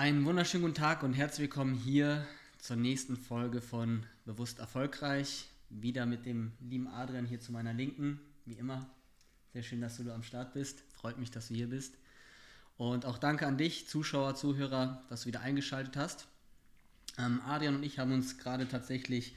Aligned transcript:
Einen 0.00 0.24
wunderschönen 0.24 0.62
guten 0.62 0.76
Tag 0.76 1.02
und 1.02 1.12
herzlich 1.12 1.40
willkommen 1.40 1.74
hier 1.74 2.26
zur 2.58 2.76
nächsten 2.76 3.18
Folge 3.18 3.60
von 3.60 4.06
Bewusst 4.24 4.58
Erfolgreich. 4.58 5.44
Wieder 5.68 6.06
mit 6.06 6.24
dem 6.24 6.52
lieben 6.58 6.88
Adrian 6.88 7.26
hier 7.26 7.38
zu 7.38 7.52
meiner 7.52 7.74
Linken, 7.74 8.18
wie 8.46 8.54
immer. 8.54 8.88
Sehr 9.52 9.62
schön, 9.62 9.82
dass 9.82 9.98
du 9.98 10.10
am 10.10 10.22
Start 10.22 10.54
bist. 10.54 10.82
Freut 10.94 11.18
mich, 11.18 11.30
dass 11.30 11.48
du 11.48 11.54
hier 11.54 11.68
bist. 11.68 11.98
Und 12.78 13.04
auch 13.04 13.18
danke 13.18 13.46
an 13.46 13.58
dich, 13.58 13.88
Zuschauer, 13.88 14.36
Zuhörer, 14.36 15.04
dass 15.10 15.20
du 15.20 15.26
wieder 15.26 15.42
eingeschaltet 15.42 15.98
hast. 15.98 16.28
Ähm, 17.18 17.42
Adrian 17.44 17.74
und 17.74 17.82
ich 17.82 17.98
haben 17.98 18.12
uns 18.14 18.38
gerade 18.38 18.66
tatsächlich 18.68 19.36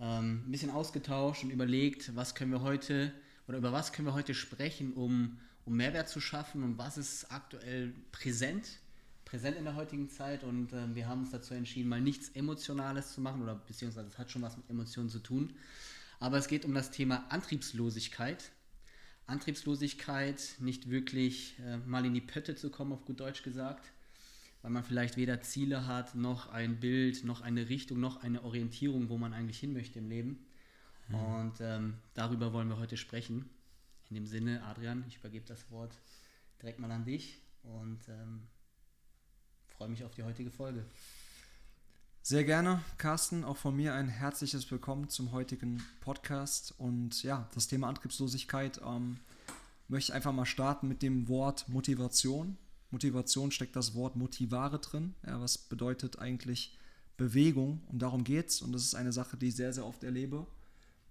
ähm, 0.00 0.44
ein 0.46 0.50
bisschen 0.50 0.70
ausgetauscht 0.70 1.44
und 1.44 1.50
überlegt, 1.50 2.16
was 2.16 2.34
können 2.34 2.52
wir 2.52 2.62
heute 2.62 3.12
oder 3.48 3.58
über 3.58 3.70
was 3.70 3.92
können 3.92 4.08
wir 4.08 4.14
heute 4.14 4.32
sprechen, 4.32 4.94
um, 4.94 5.38
um 5.66 5.76
Mehrwert 5.76 6.08
zu 6.08 6.22
schaffen 6.22 6.62
und 6.62 6.78
was 6.78 6.96
ist 6.96 7.30
aktuell 7.30 7.92
präsent, 8.12 8.80
präsent 9.24 9.56
in 9.56 9.64
der 9.64 9.76
heutigen 9.76 10.08
Zeit. 10.08 10.44
Und 10.44 10.72
äh, 10.72 10.94
wir 10.94 11.08
haben 11.08 11.20
uns 11.20 11.30
dazu 11.30 11.54
entschieden, 11.54 11.88
mal 11.88 12.00
nichts 12.00 12.30
Emotionales 12.30 13.12
zu 13.12 13.20
machen 13.20 13.42
oder 13.42 13.54
beziehungsweise 13.54 14.08
es 14.08 14.18
hat 14.18 14.30
schon 14.30 14.42
was 14.42 14.56
mit 14.56 14.68
Emotionen 14.68 15.08
zu 15.08 15.20
tun. 15.20 15.52
Aber 16.18 16.36
es 16.36 16.48
geht 16.48 16.64
um 16.64 16.74
das 16.74 16.90
Thema 16.90 17.24
Antriebslosigkeit. 17.30 18.50
Antriebslosigkeit, 19.26 20.56
nicht 20.58 20.90
wirklich 20.90 21.58
äh, 21.60 21.78
mal 21.78 22.04
in 22.04 22.14
die 22.14 22.20
Pötte 22.20 22.56
zu 22.56 22.70
kommen, 22.70 22.92
auf 22.92 23.04
gut 23.04 23.20
Deutsch 23.20 23.42
gesagt, 23.42 23.92
weil 24.62 24.70
man 24.72 24.82
vielleicht 24.82 25.16
weder 25.16 25.40
Ziele 25.40 25.86
hat, 25.86 26.14
noch 26.14 26.48
ein 26.48 26.80
Bild, 26.80 27.24
noch 27.24 27.40
eine 27.40 27.68
Richtung, 27.68 28.00
noch 28.00 28.22
eine 28.22 28.42
Orientierung, 28.42 29.08
wo 29.08 29.16
man 29.16 29.32
eigentlich 29.32 29.58
hin 29.58 29.72
möchte 29.72 30.00
im 30.00 30.08
Leben. 30.08 30.46
Mhm. 31.08 31.14
Und 31.14 31.60
ähm, 31.60 31.94
darüber 32.14 32.52
wollen 32.52 32.68
wir 32.68 32.78
heute 32.78 32.96
sprechen. 32.96 33.48
In 34.10 34.16
dem 34.16 34.26
Sinne, 34.26 34.64
Adrian, 34.64 35.04
ich 35.06 35.18
übergebe 35.18 35.46
das 35.46 35.70
Wort 35.70 35.94
direkt 36.60 36.80
mal 36.80 36.90
an 36.90 37.04
dich 37.04 37.38
und 37.62 38.00
ähm, 38.08 38.42
freue 39.80 39.88
mich 39.88 40.04
auf 40.04 40.14
die 40.14 40.24
heutige 40.24 40.50
Folge. 40.50 40.84
Sehr 42.20 42.44
gerne, 42.44 42.84
Carsten. 42.98 43.44
Auch 43.44 43.56
von 43.56 43.74
mir 43.74 43.94
ein 43.94 44.08
herzliches 44.08 44.70
Willkommen 44.70 45.08
zum 45.08 45.32
heutigen 45.32 45.82
Podcast. 46.02 46.74
Und 46.76 47.22
ja, 47.22 47.48
das 47.54 47.66
Thema 47.66 47.88
Antriebslosigkeit 47.88 48.78
ähm, 48.84 49.20
möchte 49.88 50.12
ich 50.12 50.14
einfach 50.14 50.34
mal 50.34 50.44
starten 50.44 50.86
mit 50.86 51.00
dem 51.00 51.28
Wort 51.28 51.66
Motivation. 51.70 52.58
Motivation 52.90 53.52
steckt 53.52 53.74
das 53.74 53.94
Wort 53.94 54.16
motivare 54.16 54.80
drin, 54.80 55.14
ja, 55.26 55.40
was 55.40 55.56
bedeutet 55.56 56.18
eigentlich 56.18 56.76
Bewegung. 57.16 57.80
Und 57.86 58.00
darum 58.00 58.22
geht 58.22 58.50
es. 58.50 58.60
Und 58.60 58.72
das 58.72 58.82
ist 58.82 58.94
eine 58.94 59.14
Sache, 59.14 59.38
die 59.38 59.48
ich 59.48 59.56
sehr, 59.56 59.72
sehr 59.72 59.86
oft 59.86 60.04
erlebe, 60.04 60.46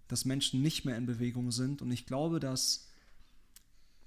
dass 0.08 0.26
Menschen 0.26 0.61
nicht 0.61 0.86
mehr 0.86 0.95
in 0.95 1.08
Bewegung 1.08 1.52
sind. 1.52 1.81
Und 1.81 1.89
ich 1.89 2.06
glaube, 2.06 2.39
dass 2.39 2.88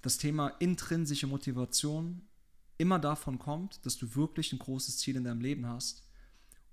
das 0.01 0.19
Thema 0.19 0.47
intrinsische 0.59 1.27
Motivation 1.27 2.21
immer 2.77 2.99
davon 2.99 3.39
kommt, 3.39 3.85
dass 3.85 3.97
du 3.97 4.15
wirklich 4.15 4.53
ein 4.53 4.59
großes 4.59 4.97
Ziel 4.97 5.15
in 5.15 5.23
deinem 5.23 5.41
Leben 5.41 5.67
hast 5.67 6.03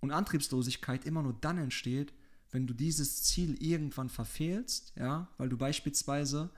und 0.00 0.10
Antriebslosigkeit 0.10 1.04
immer 1.04 1.22
nur 1.22 1.34
dann 1.40 1.58
entsteht, 1.58 2.12
wenn 2.50 2.66
du 2.66 2.74
dieses 2.74 3.22
Ziel 3.22 3.62
irgendwann 3.62 4.08
verfehlst, 4.08 4.92
ja, 4.96 5.28
weil 5.38 5.48
du 5.48 5.56
beispielsweise 5.56 6.50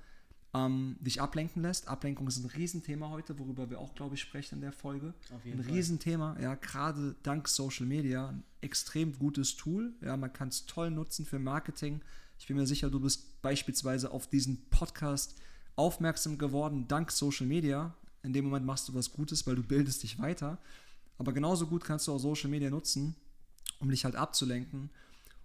ähm, 0.55 0.97
dich 1.01 1.21
ablenken 1.21 1.63
lässt. 1.63 1.89
Ablenkung 1.89 2.29
ist 2.29 2.39
ein 2.39 2.47
Riesenthema 2.47 3.11
heute, 3.11 3.39
worüber 3.39 3.71
wir 3.71 3.79
auch, 3.79 3.95
glaube 3.95 4.15
ich, 4.15 4.21
sprechen 4.21 4.57
in 4.57 4.61
der 4.61 4.73
Folge. 4.73 5.15
ein 5.31 5.63
Fall. 5.63 5.75
Riesenthema, 5.75 6.37
ja, 6.41 6.55
gerade 6.55 7.15
dank 7.23 7.49
Social 7.49 7.87
Media, 7.87 8.29
ein 8.29 8.43
extrem 8.61 9.19
gutes 9.19 9.57
Tool. 9.57 9.93
Ja, 10.01 10.17
man 10.17 10.33
kann 10.33 10.49
es 10.49 10.67
toll 10.67 10.91
nutzen 10.91 11.25
für 11.25 11.39
Marketing. 11.39 12.01
Ich 12.39 12.47
bin 12.47 12.57
mir 12.57 12.67
sicher, 12.67 12.91
du 12.91 13.01
bist 13.01 13.41
beispielsweise 13.43 14.11
auf 14.11 14.27
diesen 14.29 14.65
Podcast 14.71 15.37
aufmerksam 15.77 16.39
geworden 16.39 16.87
dank 16.89 17.11
Social 17.11 17.47
Media. 17.47 17.95
In 18.23 18.33
dem 18.33 18.45
Moment 18.45 18.67
machst 18.67 18.89
du 18.89 18.95
was 18.95 19.13
Gutes, 19.13 19.47
weil 19.47 19.57
du 19.57 19.63
bildest 19.63 20.03
dich 20.03 20.19
weiter. 20.19 20.59
Aber 21.19 21.33
genauso 21.33 21.67
gut 21.67 21.85
kannst 21.85 22.07
du 22.09 22.13
auch 22.13 22.19
Social 22.19 22.51
Media 22.51 22.71
nutzen, 22.71 23.15
um 23.81 23.91
dich 23.91 24.05
halt 24.05 24.17
abzulenken. 24.17 24.91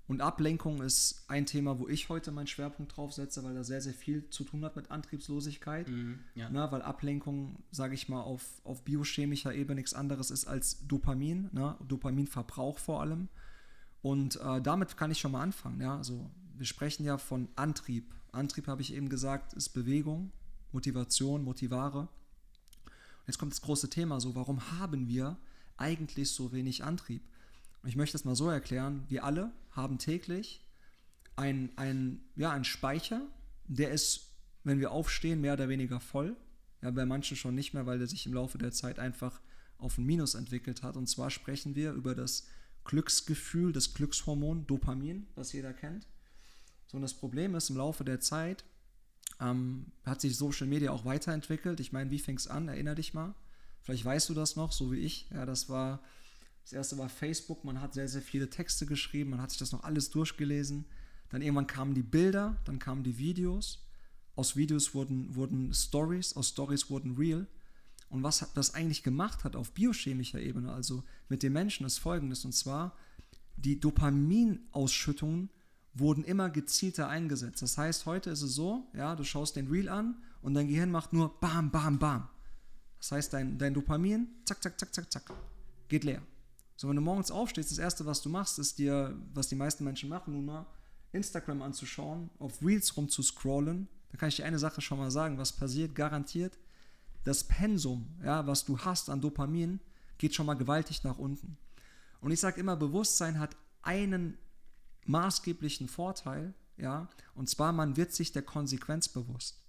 Und 0.07 0.21
Ablenkung 0.21 0.81
ist 0.81 1.25
ein 1.27 1.45
Thema, 1.45 1.79
wo 1.79 1.87
ich 1.89 2.07
heute 2.07 2.31
meinen 2.31 2.47
Schwerpunkt 2.47 2.95
drauf 2.95 3.11
setze, 3.11 3.43
weil 3.43 3.53
da 3.53 3.63
sehr, 3.65 3.81
sehr 3.81 3.93
viel 3.93 4.29
zu 4.29 4.45
tun 4.45 4.63
hat 4.63 4.77
mit 4.77 4.89
Antriebslosigkeit. 4.89 5.89
Mhm, 5.89 6.19
ja. 6.33 6.49
Na, 6.49 6.71
weil 6.71 6.81
Ablenkung, 6.81 7.61
sage 7.71 7.93
ich 7.93 8.07
mal, 8.07 8.21
auf, 8.21 8.43
auf 8.63 8.83
biochemischer 8.83 9.53
Ebene 9.53 9.75
nichts 9.75 9.93
anderes 9.93 10.31
ist 10.31 10.47
als 10.47 10.87
Dopamin, 10.87 11.49
ne? 11.51 11.75
Dopaminverbrauch 11.85 12.77
vor 12.77 13.01
allem. 13.01 13.27
Und 14.01 14.37
äh, 14.37 14.61
damit 14.61 14.95
kann 14.95 15.11
ich 15.11 15.19
schon 15.19 15.33
mal 15.33 15.41
anfangen. 15.41 15.81
Ja? 15.81 15.97
Also, 15.97 16.29
wir 16.55 16.65
sprechen 16.65 17.03
ja 17.03 17.17
von 17.17 17.49
Antrieb. 17.57 18.13
Antrieb, 18.31 18.67
habe 18.67 18.81
ich 18.81 18.93
eben 18.93 19.09
gesagt, 19.09 19.53
ist 19.53 19.69
Bewegung, 19.69 20.31
Motivation, 20.71 21.43
Motivare. 21.43 22.07
Jetzt 23.27 23.37
kommt 23.37 23.51
das 23.51 23.61
große 23.61 23.89
Thema, 23.89 24.19
so 24.19 24.35
warum 24.35 24.71
haben 24.79 25.07
wir 25.07 25.37
eigentlich 25.75 26.31
so 26.31 26.53
wenig 26.53 26.83
Antrieb? 26.83 27.21
Und 27.83 27.89
ich 27.89 27.95
möchte 27.95 28.17
es 28.17 28.25
mal 28.25 28.35
so 28.35 28.49
erklären, 28.49 29.03
wir 29.09 29.23
alle 29.23 29.51
haben 29.71 29.97
täglich 29.99 30.65
einen 31.35 32.21
ja, 32.35 32.51
ein 32.51 32.63
Speicher, 32.63 33.21
der 33.67 33.91
ist, 33.91 34.31
wenn 34.63 34.79
wir 34.79 34.91
aufstehen, 34.91 35.41
mehr 35.41 35.53
oder 35.53 35.69
weniger 35.69 35.99
voll. 35.99 36.35
Ja, 36.81 36.89
bei 36.91 37.05
manchen 37.05 37.37
schon 37.37 37.53
nicht 37.53 37.73
mehr, 37.73 37.85
weil 37.85 37.99
der 37.99 38.07
sich 38.07 38.25
im 38.25 38.33
Laufe 38.33 38.57
der 38.57 38.71
Zeit 38.71 38.97
einfach 38.97 39.39
auf 39.77 39.97
ein 39.97 40.05
Minus 40.05 40.33
entwickelt 40.33 40.81
hat. 40.81 40.97
Und 40.97 41.07
zwar 41.07 41.29
sprechen 41.29 41.75
wir 41.75 41.91
über 41.91 42.15
das 42.15 42.47
Glücksgefühl, 42.85 43.73
das 43.73 43.93
Glückshormon 43.93 44.65
Dopamin, 44.65 45.27
was 45.35 45.53
jeder 45.53 45.73
kennt. 45.73 46.07
So, 46.87 46.97
und 46.97 47.01
das 47.01 47.13
Problem 47.13 47.53
ist, 47.55 47.69
im 47.69 47.77
Laufe 47.77 48.03
der 48.03 48.19
Zeit 48.19 48.63
ähm, 49.39 49.87
hat 50.05 50.21
sich 50.21 50.35
Social 50.35 50.67
Media 50.67 50.91
auch 50.91 51.05
weiterentwickelt. 51.05 51.79
Ich 51.79 51.91
meine, 51.91 52.11
wie 52.11 52.19
fing 52.19 52.37
es 52.37 52.47
an? 52.47 52.67
Erinner 52.67 52.95
dich 52.95 53.13
mal. 53.13 53.35
Vielleicht 53.83 54.05
weißt 54.05 54.29
du 54.29 54.33
das 54.33 54.55
noch, 54.55 54.71
so 54.71 54.91
wie 54.91 54.97
ich. 54.97 55.29
Ja, 55.31 55.45
das 55.45 55.69
war 55.69 56.01
das 56.67 56.73
erste 56.73 56.97
war 56.97 57.07
Facebook, 57.07 57.63
man 57.63 57.79
hat 57.79 57.93
sehr, 57.93 58.09
sehr 58.09 58.21
viele 58.21 58.49
Texte 58.49 58.85
geschrieben, 58.85 59.29
man 59.29 59.41
hat 59.41 59.51
sich 59.51 59.59
das 59.59 59.71
noch 59.71 59.85
alles 59.85 60.09
durchgelesen. 60.09 60.83
Dann 61.29 61.41
irgendwann 61.41 61.65
kamen 61.65 61.93
die 61.93 62.03
Bilder, 62.03 62.57
dann 62.65 62.77
kamen 62.77 63.03
die 63.03 63.17
Videos. 63.17 63.87
Aus 64.35 64.57
Videos 64.57 64.93
wurden, 64.93 65.33
wurden 65.33 65.73
Stories, 65.73 66.35
aus 66.35 66.49
Stories 66.49 66.89
wurden 66.89 67.15
Real. 67.15 67.47
Und 68.09 68.23
was 68.23 68.45
das 68.53 68.73
eigentlich 68.73 69.01
gemacht 69.01 69.45
hat 69.45 69.55
auf 69.55 69.71
biochemischer 69.71 70.41
Ebene, 70.41 70.73
also 70.73 71.05
mit 71.29 71.41
den 71.41 71.53
Menschen, 71.53 71.85
ist 71.85 71.99
folgendes: 71.99 72.43
Und 72.43 72.51
zwar, 72.51 72.97
die 73.55 73.79
Dopaminausschüttungen 73.79 75.49
wurden 75.99 76.23
immer 76.23 76.49
gezielter 76.49 77.07
eingesetzt. 77.07 77.61
Das 77.61 77.77
heißt, 77.77 78.05
heute 78.05 78.29
ist 78.29 78.41
es 78.41 78.53
so, 78.53 78.87
ja, 78.93 79.15
du 79.15 79.23
schaust 79.23 79.55
den 79.55 79.67
Reel 79.67 79.89
an 79.89 80.21
und 80.41 80.53
dein 80.53 80.67
Gehirn 80.67 80.91
macht 80.91 81.13
nur 81.13 81.39
Bam, 81.39 81.71
Bam, 81.71 81.99
Bam. 81.99 82.27
Das 82.99 83.11
heißt, 83.11 83.33
dein, 83.33 83.57
dein 83.57 83.73
Dopamin, 83.73 84.27
zack, 84.45 84.61
zack, 84.61 84.79
zack, 84.79 84.93
zack, 84.93 85.11
zack, 85.11 85.33
geht 85.87 86.03
leer. 86.03 86.21
So, 86.75 86.87
wenn 86.89 86.95
du 86.95 87.01
morgens 87.01 87.31
aufstehst, 87.31 87.71
das 87.71 87.79
Erste, 87.79 88.05
was 88.05 88.21
du 88.21 88.29
machst, 88.29 88.59
ist 88.59 88.77
dir, 88.77 89.15
was 89.33 89.47
die 89.47 89.55
meisten 89.55 89.83
Menschen 89.83 90.09
machen, 90.09 90.33
nun 90.33 90.45
mal, 90.45 90.65
Instagram 91.11 91.61
anzuschauen, 91.61 92.29
auf 92.39 92.61
Reels 92.61 92.95
rumzuscrollen. 92.95 93.87
Da 94.11 94.17
kann 94.17 94.29
ich 94.29 94.35
dir 94.35 94.45
eine 94.45 94.59
Sache 94.59 94.81
schon 94.81 94.99
mal 94.99 95.11
sagen, 95.11 95.37
was 95.37 95.53
passiert, 95.53 95.95
garantiert. 95.95 96.57
Das 97.23 97.43
Pensum, 97.43 98.07
ja, 98.23 98.45
was 98.45 98.65
du 98.65 98.79
hast 98.79 99.09
an 99.09 99.21
Dopamin, 99.21 99.79
geht 100.17 100.35
schon 100.35 100.45
mal 100.45 100.53
gewaltig 100.53 101.03
nach 101.03 101.17
unten. 101.17 101.57
Und 102.21 102.31
ich 102.31 102.39
sage 102.39 102.59
immer, 102.59 102.75
Bewusstsein 102.75 103.39
hat 103.39 103.55
einen 103.81 104.37
maßgeblichen 105.07 105.87
Vorteil, 105.87 106.53
ja, 106.77 107.09
und 107.33 107.49
zwar, 107.49 107.71
man 107.71 107.97
wird 107.97 108.13
sich 108.13 108.31
der 108.31 108.43
Konsequenz 108.43 109.09
bewusst. 109.09 109.63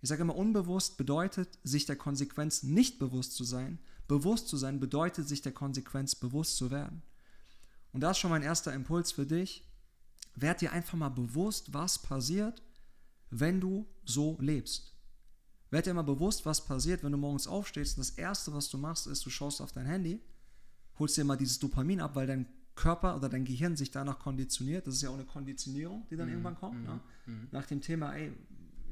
Ich 0.00 0.08
sage 0.08 0.22
immer, 0.22 0.36
unbewusst 0.36 0.96
bedeutet, 0.96 1.58
sich 1.62 1.84
der 1.84 1.96
Konsequenz 1.96 2.62
nicht 2.62 2.98
bewusst 2.98 3.34
zu 3.34 3.44
sein, 3.44 3.78
Bewusst 4.10 4.48
zu 4.48 4.56
sein 4.56 4.80
bedeutet, 4.80 5.28
sich 5.28 5.40
der 5.40 5.52
Konsequenz 5.52 6.16
bewusst 6.16 6.56
zu 6.56 6.72
werden. 6.72 7.00
Und 7.92 8.00
das 8.00 8.16
ist 8.16 8.18
schon 8.18 8.32
mein 8.32 8.42
erster 8.42 8.74
Impuls 8.74 9.12
für 9.12 9.24
dich. 9.24 9.64
Werd 10.34 10.62
dir 10.62 10.72
einfach 10.72 10.98
mal 10.98 11.10
bewusst, 11.10 11.72
was 11.72 12.02
passiert, 12.02 12.60
wenn 13.30 13.60
du 13.60 13.86
so 14.04 14.36
lebst. 14.40 14.96
Werd 15.70 15.86
dir 15.86 15.94
mal 15.94 16.02
bewusst, 16.02 16.44
was 16.44 16.66
passiert, 16.66 17.04
wenn 17.04 17.12
du 17.12 17.18
morgens 17.18 17.46
aufstehst 17.46 17.98
und 17.98 18.04
das 18.04 18.18
Erste, 18.18 18.52
was 18.52 18.68
du 18.68 18.78
machst, 18.78 19.06
ist, 19.06 19.24
du 19.24 19.30
schaust 19.30 19.60
auf 19.60 19.70
dein 19.70 19.86
Handy, 19.86 20.20
holst 20.98 21.16
dir 21.16 21.24
mal 21.24 21.36
dieses 21.36 21.60
Dopamin 21.60 22.00
ab, 22.00 22.16
weil 22.16 22.26
dein 22.26 22.46
Körper 22.80 23.16
oder 23.16 23.28
dein 23.28 23.44
Gehirn 23.44 23.76
sich 23.76 23.90
danach 23.90 24.18
konditioniert. 24.18 24.86
Das 24.86 24.94
ist 24.94 25.02
ja 25.02 25.10
auch 25.10 25.14
eine 25.14 25.24
Konditionierung, 25.24 26.06
die 26.10 26.16
dann 26.16 26.26
mhm. 26.26 26.32
irgendwann 26.32 26.56
kommt. 26.56 26.80
Mhm. 26.80 26.86
Ne? 26.86 27.00
Nach 27.52 27.66
dem 27.66 27.80
Thema, 27.80 28.14
ey, 28.14 28.32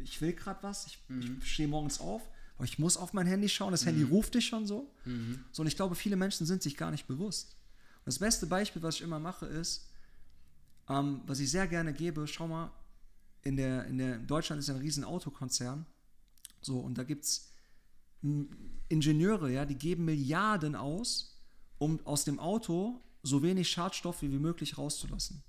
ich 0.03 0.21
will 0.21 0.33
gerade 0.35 0.63
was, 0.63 0.87
ich, 0.87 0.99
mhm. 1.09 1.39
ich 1.41 1.53
stehe 1.53 1.69
morgens 1.69 2.01
auf, 2.01 2.23
aber 2.57 2.65
ich 2.65 2.79
muss 2.79 2.97
auf 2.97 3.15
mein 3.15 3.27
Handy 3.27 3.49
schauen, 3.49 3.71
das 3.71 3.83
mhm. 3.83 3.89
Handy 3.89 4.03
ruft 4.05 4.35
dich 4.35 4.47
schon 4.47 4.67
so. 4.67 4.91
Mhm. 5.05 5.41
So, 5.53 5.63
und 5.63 5.69
ich 5.69 5.77
glaube, 5.77 5.95
viele 5.95 6.17
Menschen 6.17 6.47
sind 6.47 6.63
sich 6.63 6.77
gar 6.77 6.91
nicht 6.91 7.07
bewusst. 7.07 7.57
Und 7.99 8.07
das 8.07 8.19
beste 8.19 8.47
Beispiel, 8.47 8.83
was 8.83 8.97
ich 8.97 9.03
immer 9.03 9.19
mache, 9.19 9.47
ist, 9.47 9.89
ähm, 10.89 11.23
was 11.27 11.41
ich 11.41 11.51
sehr 11.51 11.67
gerne 11.67 11.93
gebe, 11.93 12.27
schau 12.27 12.47
mal, 12.47 12.71
in 13.43 13.57
der, 13.57 13.87
in 13.87 13.99
der, 13.99 14.19
Deutschland 14.19 14.61
ist 14.61 14.69
ja 14.69 14.75
ein 14.75 14.81
riesen 14.81 15.05
Autokonzern. 15.05 15.87
So, 16.61 16.79
und 16.79 16.99
da 16.99 17.05
gibt 17.05 17.25
es 17.25 17.51
Ingenieure, 18.89 19.51
ja, 19.51 19.65
die 19.65 19.77
geben 19.77 20.05
Milliarden 20.05 20.75
aus, 20.75 21.41
um 21.79 22.05
aus 22.05 22.25
dem 22.25 22.39
Auto 22.39 23.01
so 23.23 23.43
wenig 23.43 23.69
Schadstoff 23.69 24.23
wie 24.23 24.29
möglich 24.29 24.79
rauszulassen. 24.79 25.43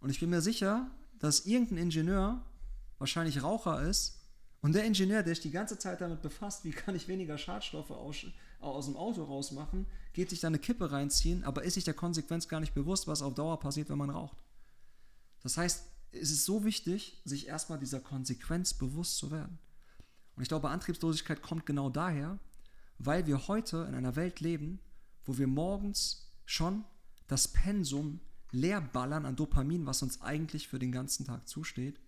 Und 0.00 0.10
ich 0.10 0.20
bin 0.20 0.30
mir 0.30 0.40
sicher, 0.40 0.90
dass 1.18 1.46
irgendein 1.46 1.78
Ingenieur 1.78 2.44
wahrscheinlich 2.98 3.42
Raucher 3.42 3.82
ist 3.82 4.20
und 4.60 4.74
der 4.74 4.84
Ingenieur, 4.84 5.22
der 5.22 5.34
sich 5.34 5.42
die 5.42 5.50
ganze 5.50 5.78
Zeit 5.78 6.00
damit 6.00 6.22
befasst, 6.22 6.64
wie 6.64 6.70
kann 6.70 6.94
ich 6.96 7.08
weniger 7.08 7.38
Schadstoffe 7.38 7.90
aus, 7.90 8.16
aus 8.60 8.86
dem 8.86 8.96
Auto 8.96 9.24
rausmachen, 9.24 9.86
geht 10.12 10.30
sich 10.30 10.40
da 10.40 10.48
eine 10.48 10.58
Kippe 10.58 10.90
reinziehen, 10.90 11.44
aber 11.44 11.62
ist 11.62 11.74
sich 11.74 11.84
der 11.84 11.94
Konsequenz 11.94 12.48
gar 12.48 12.60
nicht 12.60 12.74
bewusst, 12.74 13.06
was 13.06 13.22
auf 13.22 13.34
Dauer 13.34 13.60
passiert, 13.60 13.88
wenn 13.88 13.98
man 13.98 14.10
raucht. 14.10 14.42
Das 15.42 15.56
heißt, 15.56 15.84
es 16.10 16.30
ist 16.30 16.44
so 16.44 16.64
wichtig, 16.64 17.20
sich 17.24 17.46
erstmal 17.46 17.78
dieser 17.78 18.00
Konsequenz 18.00 18.74
bewusst 18.74 19.18
zu 19.18 19.30
werden. 19.30 19.58
Und 20.34 20.42
ich 20.42 20.48
glaube, 20.48 20.70
Antriebslosigkeit 20.70 21.42
kommt 21.42 21.66
genau 21.66 21.90
daher, 21.90 22.38
weil 22.98 23.26
wir 23.26 23.46
heute 23.48 23.86
in 23.88 23.94
einer 23.94 24.16
Welt 24.16 24.40
leben, 24.40 24.80
wo 25.24 25.38
wir 25.38 25.46
morgens 25.46 26.32
schon 26.46 26.84
das 27.28 27.48
Pensum 27.48 28.20
leer 28.50 28.80
ballern 28.80 29.26
an 29.26 29.36
Dopamin, 29.36 29.86
was 29.86 30.02
uns 30.02 30.20
eigentlich 30.22 30.68
für 30.68 30.78
den 30.78 30.90
ganzen 30.90 31.24
Tag 31.24 31.46
zusteht. 31.46 32.00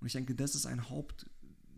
Und 0.00 0.06
ich 0.06 0.14
denke, 0.14 0.34
das 0.34 0.54
ist 0.54 0.66
ein, 0.66 0.88
Haupt, 0.90 1.26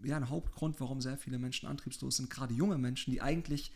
ja, 0.03 0.17
ein 0.17 0.31
Hauptgrund, 0.31 0.81
warum 0.81 1.01
sehr 1.01 1.19
viele 1.19 1.39
Menschen 1.39 1.69
antriebslos 1.69 2.17
sind. 2.17 2.31
Gerade 2.31 2.55
junge 2.55 2.79
Menschen, 2.79 3.11
die 3.11 3.21
eigentlich 3.21 3.73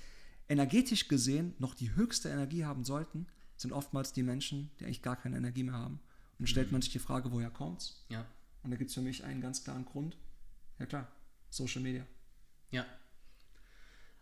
energetisch 0.49 1.09
gesehen 1.09 1.55
noch 1.59 1.75
die 1.75 1.95
höchste 1.95 2.31
Energie 2.31 2.65
haben 2.65 2.85
sollten, 2.85 3.27
sind 3.57 3.73
oftmals 3.73 4.13
die 4.13 4.23
Menschen, 4.23 4.71
die 4.79 4.85
eigentlich 4.85 5.03
gar 5.03 5.17
keine 5.17 5.37
Energie 5.37 5.65
mehr 5.65 5.75
haben. 5.75 5.95
Und 5.95 6.41
dann 6.41 6.47
stellt 6.47 6.71
man 6.73 6.81
sich 6.81 6.93
die 6.93 7.01
Frage, 7.01 7.33
woher 7.33 7.51
kommt's? 7.51 8.07
Ja. 8.09 8.25
Und 8.63 8.71
da 8.71 8.77
gibt 8.77 8.91
es 8.91 8.95
für 8.95 9.03
mich 9.03 9.25
einen 9.25 9.41
ganz 9.41 9.65
klaren 9.65 9.85
Grund. 9.85 10.17
Ja 10.79 10.87
klar, 10.87 11.09
Social 11.51 11.83
Media. 11.83 12.07
Ja. 12.71 12.87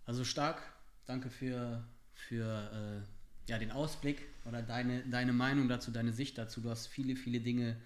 Also 0.06 0.24
stark. 0.24 0.62
Danke 1.04 1.30
für, 1.30 1.86
für 2.14 3.04
äh, 3.04 3.15
ja, 3.46 3.58
den 3.58 3.70
Ausblick 3.70 4.22
oder 4.44 4.62
deine, 4.62 5.02
deine 5.02 5.32
Meinung 5.32 5.68
dazu, 5.68 5.90
deine 5.90 6.12
Sicht 6.12 6.36
dazu. 6.38 6.60
Du 6.60 6.70
hast 6.70 6.86
viele, 6.86 7.16
viele 7.16 7.40
Dinge 7.40 7.76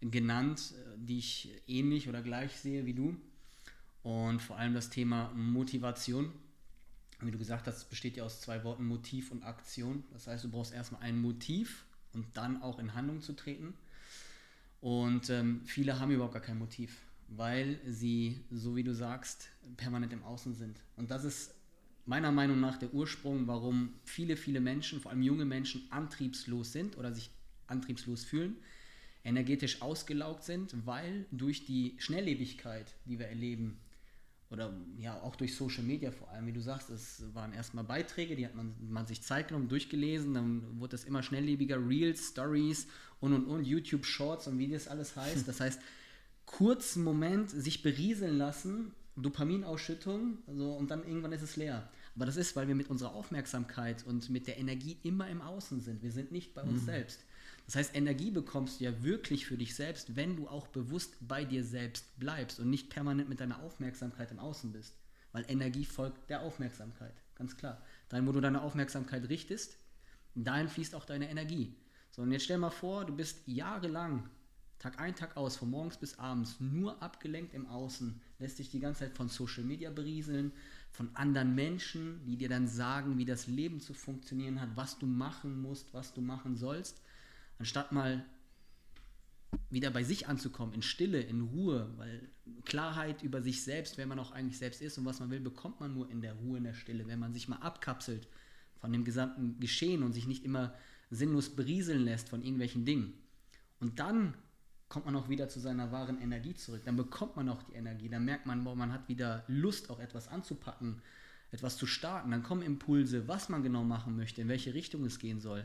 genannt, 0.00 0.72
äh, 0.72 0.98
die 0.98 1.18
ich 1.18 1.50
ähnlich 1.66 2.08
oder 2.08 2.22
gleich 2.22 2.52
sehe 2.56 2.86
wie 2.86 2.94
du. 2.94 3.16
Und 4.02 4.40
vor 4.40 4.56
allem 4.56 4.74
das 4.74 4.90
Thema 4.90 5.30
Motivation. 5.34 6.32
Wie 7.20 7.30
du 7.30 7.38
gesagt 7.38 7.66
hast, 7.66 7.90
besteht 7.90 8.16
ja 8.16 8.24
aus 8.24 8.40
zwei 8.40 8.64
Worten 8.64 8.86
Motiv 8.86 9.30
und 9.30 9.42
Aktion. 9.42 10.04
Das 10.12 10.26
heißt, 10.26 10.44
du 10.44 10.48
brauchst 10.48 10.72
erstmal 10.72 11.02
ein 11.02 11.20
Motiv 11.20 11.84
und 12.14 12.26
dann 12.34 12.62
auch 12.62 12.78
in 12.78 12.94
Handlung 12.94 13.20
zu 13.20 13.34
treten. 13.34 13.74
Und 14.80 15.28
ähm, 15.28 15.60
viele 15.66 16.00
haben 16.00 16.10
überhaupt 16.10 16.32
gar 16.32 16.42
kein 16.42 16.58
Motiv, 16.58 16.96
weil 17.28 17.78
sie, 17.86 18.40
so 18.50 18.74
wie 18.74 18.82
du 18.82 18.94
sagst, 18.94 19.48
permanent 19.76 20.14
im 20.14 20.22
Außen 20.22 20.54
sind. 20.54 20.78
Und 20.96 21.10
das 21.10 21.24
ist 21.24 21.54
meiner 22.10 22.32
Meinung 22.32 22.58
nach 22.58 22.76
der 22.76 22.92
Ursprung, 22.92 23.46
warum 23.46 23.94
viele, 24.04 24.36
viele 24.36 24.60
Menschen, 24.60 25.00
vor 25.00 25.12
allem 25.12 25.22
junge 25.22 25.44
Menschen, 25.44 25.86
antriebslos 25.90 26.72
sind 26.72 26.98
oder 26.98 27.12
sich 27.12 27.30
antriebslos 27.68 28.24
fühlen, 28.24 28.56
energetisch 29.22 29.80
ausgelaugt 29.80 30.42
sind, 30.42 30.74
weil 30.84 31.26
durch 31.30 31.66
die 31.66 31.94
Schnelllebigkeit, 31.98 32.96
die 33.04 33.20
wir 33.20 33.28
erleben, 33.28 33.78
oder 34.50 34.74
ja 34.98 35.20
auch 35.20 35.36
durch 35.36 35.54
Social 35.54 35.84
Media 35.84 36.10
vor 36.10 36.28
allem, 36.30 36.48
wie 36.48 36.52
du 36.52 36.60
sagst, 36.60 36.90
es 36.90 37.22
waren 37.32 37.52
erstmal 37.52 37.84
Beiträge, 37.84 38.34
die 38.34 38.44
hat 38.44 38.56
man, 38.56 38.74
man 38.88 39.06
sich 39.06 39.22
Zeit 39.22 39.46
genommen, 39.46 39.68
durchgelesen, 39.68 40.34
dann 40.34 40.80
wurde 40.80 40.90
das 40.90 41.04
immer 41.04 41.22
schnelllebiger, 41.22 41.76
Reels, 41.78 42.30
Stories 42.30 42.88
und 43.20 43.34
und 43.34 43.44
und, 43.44 43.64
YouTube 43.64 44.04
Shorts 44.04 44.48
und 44.48 44.58
wie 44.58 44.66
das 44.66 44.88
alles 44.88 45.14
heißt. 45.14 45.46
Das 45.46 45.60
heißt, 45.60 45.80
kurzen 46.44 47.04
Moment 47.04 47.50
sich 47.50 47.84
berieseln 47.84 48.36
lassen, 48.36 48.90
Dopaminausschüttung, 49.14 50.38
also, 50.48 50.72
und 50.72 50.90
dann 50.90 51.06
irgendwann 51.06 51.30
ist 51.30 51.42
es 51.42 51.54
leer. 51.54 51.88
Aber 52.16 52.26
das 52.26 52.36
ist, 52.36 52.56
weil 52.56 52.68
wir 52.68 52.74
mit 52.74 52.90
unserer 52.90 53.14
Aufmerksamkeit 53.14 54.04
und 54.06 54.30
mit 54.30 54.46
der 54.46 54.58
Energie 54.58 54.98
immer 55.02 55.28
im 55.28 55.40
Außen 55.40 55.80
sind. 55.80 56.02
Wir 56.02 56.12
sind 56.12 56.32
nicht 56.32 56.54
bei 56.54 56.62
uns 56.62 56.82
mhm. 56.82 56.86
selbst. 56.86 57.20
Das 57.66 57.76
heißt, 57.76 57.94
Energie 57.94 58.30
bekommst 58.30 58.80
du 58.80 58.84
ja 58.84 59.02
wirklich 59.02 59.46
für 59.46 59.56
dich 59.56 59.74
selbst, 59.76 60.16
wenn 60.16 60.36
du 60.36 60.48
auch 60.48 60.66
bewusst 60.66 61.14
bei 61.20 61.44
dir 61.44 61.62
selbst 61.62 62.18
bleibst 62.18 62.58
und 62.58 62.68
nicht 62.68 62.90
permanent 62.90 63.28
mit 63.28 63.40
deiner 63.40 63.62
Aufmerksamkeit 63.62 64.32
im 64.32 64.40
Außen 64.40 64.72
bist. 64.72 64.96
Weil 65.32 65.44
Energie 65.48 65.84
folgt 65.84 66.28
der 66.28 66.40
Aufmerksamkeit, 66.42 67.14
ganz 67.36 67.56
klar. 67.56 67.80
Dahin, 68.08 68.26
wo 68.26 68.32
du 68.32 68.40
deine 68.40 68.62
Aufmerksamkeit 68.62 69.28
richtest, 69.28 69.76
dahin 70.34 70.68
fließt 70.68 70.96
auch 70.96 71.04
deine 71.04 71.30
Energie. 71.30 71.76
So, 72.10 72.22
und 72.22 72.32
jetzt 72.32 72.44
stell 72.44 72.58
mal 72.58 72.70
vor, 72.70 73.04
du 73.04 73.14
bist 73.14 73.46
jahrelang, 73.46 74.28
Tag 74.80 75.00
ein, 75.00 75.14
Tag 75.14 75.36
aus, 75.36 75.56
von 75.56 75.70
morgens 75.70 75.96
bis 75.96 76.18
abends, 76.18 76.56
nur 76.58 77.00
abgelenkt 77.00 77.54
im 77.54 77.66
Außen, 77.66 78.20
lässt 78.40 78.58
dich 78.58 78.70
die 78.70 78.80
ganze 78.80 79.00
Zeit 79.00 79.16
von 79.16 79.28
Social 79.28 79.62
Media 79.62 79.90
berieseln, 79.90 80.50
von 80.90 81.14
anderen 81.14 81.54
Menschen, 81.54 82.24
die 82.26 82.36
dir 82.36 82.48
dann 82.48 82.66
sagen, 82.66 83.18
wie 83.18 83.24
das 83.24 83.46
Leben 83.46 83.80
zu 83.80 83.94
funktionieren 83.94 84.60
hat, 84.60 84.70
was 84.74 84.98
du 84.98 85.06
machen 85.06 85.62
musst, 85.62 85.94
was 85.94 86.12
du 86.12 86.20
machen 86.20 86.56
sollst 86.56 87.00
anstatt 87.60 87.92
mal 87.92 88.24
wieder 89.68 89.90
bei 89.90 90.02
sich 90.02 90.26
anzukommen, 90.26 90.74
in 90.74 90.82
Stille, 90.82 91.20
in 91.20 91.42
Ruhe, 91.42 91.92
weil 91.96 92.28
Klarheit 92.64 93.22
über 93.22 93.42
sich 93.42 93.62
selbst, 93.62 93.98
wer 93.98 94.06
man 94.06 94.18
auch 94.18 94.32
eigentlich 94.32 94.58
selbst 94.58 94.80
ist 94.80 94.98
und 94.98 95.04
was 95.04 95.20
man 95.20 95.30
will, 95.30 95.40
bekommt 95.40 95.78
man 95.80 95.92
nur 95.92 96.10
in 96.10 96.22
der 96.22 96.34
Ruhe, 96.34 96.58
in 96.58 96.64
der 96.64 96.74
Stille, 96.74 97.06
wenn 97.06 97.18
man 97.18 97.34
sich 97.34 97.48
mal 97.48 97.56
abkapselt 97.56 98.26
von 98.78 98.92
dem 98.92 99.04
gesamten 99.04 99.60
Geschehen 99.60 100.02
und 100.02 100.12
sich 100.12 100.26
nicht 100.26 100.44
immer 100.44 100.74
sinnlos 101.10 101.50
berieseln 101.50 102.02
lässt 102.02 102.28
von 102.28 102.42
irgendwelchen 102.42 102.84
Dingen. 102.84 103.12
Und 103.78 103.98
dann 103.98 104.34
kommt 104.90 105.06
man 105.06 105.16
auch 105.16 105.28
wieder 105.28 105.48
zu 105.48 105.60
seiner 105.60 105.92
wahren 105.92 106.20
Energie 106.20 106.54
zurück. 106.54 106.82
Dann 106.84 106.96
bekommt 106.96 107.36
man 107.36 107.48
auch 107.48 107.62
die 107.62 107.74
Energie. 107.74 108.08
Dann 108.08 108.24
merkt 108.24 108.44
man, 108.44 108.64
boah, 108.64 108.74
man 108.74 108.92
hat 108.92 109.08
wieder 109.08 109.44
Lust, 109.46 109.88
auch 109.88 110.00
etwas 110.00 110.26
anzupacken, 110.28 111.00
etwas 111.52 111.78
zu 111.78 111.86
starten. 111.86 112.32
Dann 112.32 112.42
kommen 112.42 112.62
Impulse, 112.62 113.28
was 113.28 113.48
man 113.48 113.62
genau 113.62 113.84
machen 113.84 114.16
möchte, 114.16 114.42
in 114.42 114.48
welche 114.48 114.74
Richtung 114.74 115.04
es 115.06 115.20
gehen 115.20 115.40
soll. 115.40 115.64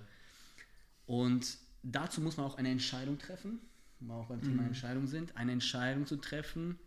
Und 1.08 1.58
dazu 1.82 2.22
muss 2.22 2.38
man 2.38 2.46
auch 2.46 2.58
eine 2.58 2.70
Entscheidung 2.70 3.18
treffen, 3.18 3.60
wo 4.00 4.14
wir 4.14 4.14
auch 4.14 4.28
beim 4.28 4.42
Thema 4.42 4.62
mhm. 4.62 4.68
Entscheidung 4.70 5.08
sind, 5.08 5.36
eine 5.36 5.54
Entscheidung 5.54 6.06
zu 6.06 6.18
treffen, 6.18 6.78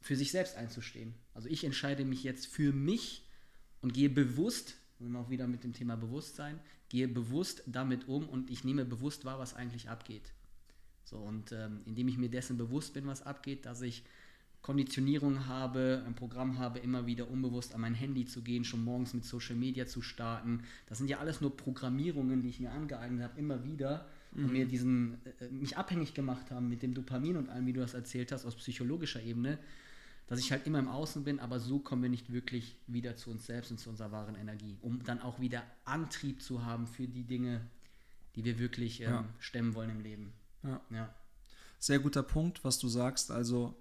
für 0.00 0.14
sich 0.14 0.30
selbst 0.30 0.56
einzustehen. 0.56 1.12
Also 1.34 1.48
ich 1.48 1.64
entscheide 1.64 2.04
mich 2.04 2.22
jetzt 2.22 2.46
für 2.46 2.72
mich 2.72 3.26
und 3.80 3.94
gehe 3.94 4.08
bewusst, 4.08 4.76
sind 5.00 5.10
wir 5.10 5.18
auch 5.18 5.30
wieder 5.30 5.48
mit 5.48 5.64
dem 5.64 5.72
Thema 5.72 5.96
Bewusstsein, 5.96 6.60
gehe 6.88 7.08
bewusst 7.08 7.64
damit 7.66 8.06
um 8.06 8.28
und 8.28 8.48
ich 8.48 8.62
nehme 8.62 8.84
bewusst 8.84 9.24
wahr, 9.24 9.40
was 9.40 9.54
eigentlich 9.54 9.88
abgeht. 9.90 10.32
So, 11.08 11.16
und 11.16 11.52
ähm, 11.52 11.80
indem 11.86 12.08
ich 12.08 12.18
mir 12.18 12.28
dessen 12.28 12.58
bewusst 12.58 12.92
bin, 12.92 13.06
was 13.06 13.22
abgeht, 13.22 13.64
dass 13.64 13.80
ich 13.80 14.04
Konditionierung 14.60 15.46
habe, 15.46 16.02
ein 16.06 16.14
Programm 16.14 16.58
habe, 16.58 16.80
immer 16.80 17.06
wieder 17.06 17.30
unbewusst 17.30 17.74
an 17.74 17.80
mein 17.80 17.94
Handy 17.94 18.26
zu 18.26 18.42
gehen, 18.42 18.64
schon 18.64 18.84
morgens 18.84 19.14
mit 19.14 19.24
Social 19.24 19.56
Media 19.56 19.86
zu 19.86 20.02
starten. 20.02 20.64
Das 20.86 20.98
sind 20.98 21.08
ja 21.08 21.18
alles 21.18 21.40
nur 21.40 21.56
Programmierungen, 21.56 22.42
die 22.42 22.50
ich 22.50 22.60
mir 22.60 22.72
angeeignet 22.72 23.22
habe, 23.22 23.38
immer 23.38 23.64
wieder 23.64 24.06
mhm. 24.32 24.44
und 24.44 24.52
mir 24.52 24.66
diesen, 24.66 25.18
äh, 25.40 25.48
mich 25.48 25.78
abhängig 25.78 26.12
gemacht 26.12 26.50
haben 26.50 26.68
mit 26.68 26.82
dem 26.82 26.92
Dopamin 26.92 27.38
und 27.38 27.48
allem, 27.48 27.64
wie 27.64 27.72
du 27.72 27.80
das 27.80 27.94
erzählt 27.94 28.30
hast, 28.30 28.44
aus 28.44 28.56
psychologischer 28.56 29.22
Ebene, 29.22 29.58
dass 30.26 30.40
ich 30.40 30.52
halt 30.52 30.66
immer 30.66 30.80
im 30.80 30.88
Außen 30.88 31.24
bin, 31.24 31.40
aber 31.40 31.58
so 31.58 31.78
kommen 31.78 32.02
wir 32.02 32.10
nicht 32.10 32.30
wirklich 32.30 32.76
wieder 32.86 33.16
zu 33.16 33.30
uns 33.30 33.46
selbst 33.46 33.70
und 33.70 33.78
zu 33.78 33.88
unserer 33.88 34.12
wahren 34.12 34.34
Energie, 34.34 34.76
um 34.82 35.02
dann 35.04 35.22
auch 35.22 35.40
wieder 35.40 35.62
Antrieb 35.86 36.42
zu 36.42 36.66
haben 36.66 36.86
für 36.86 37.08
die 37.08 37.24
Dinge, 37.24 37.62
die 38.36 38.44
wir 38.44 38.58
wirklich 38.58 39.00
ähm, 39.00 39.06
ja. 39.06 39.24
stemmen 39.38 39.74
wollen 39.74 39.88
im 39.88 40.00
Leben. 40.00 40.34
Ja. 40.62 40.80
ja. 40.90 41.14
Sehr 41.78 41.98
guter 41.98 42.22
Punkt, 42.22 42.64
was 42.64 42.78
du 42.78 42.88
sagst. 42.88 43.30
Also 43.30 43.74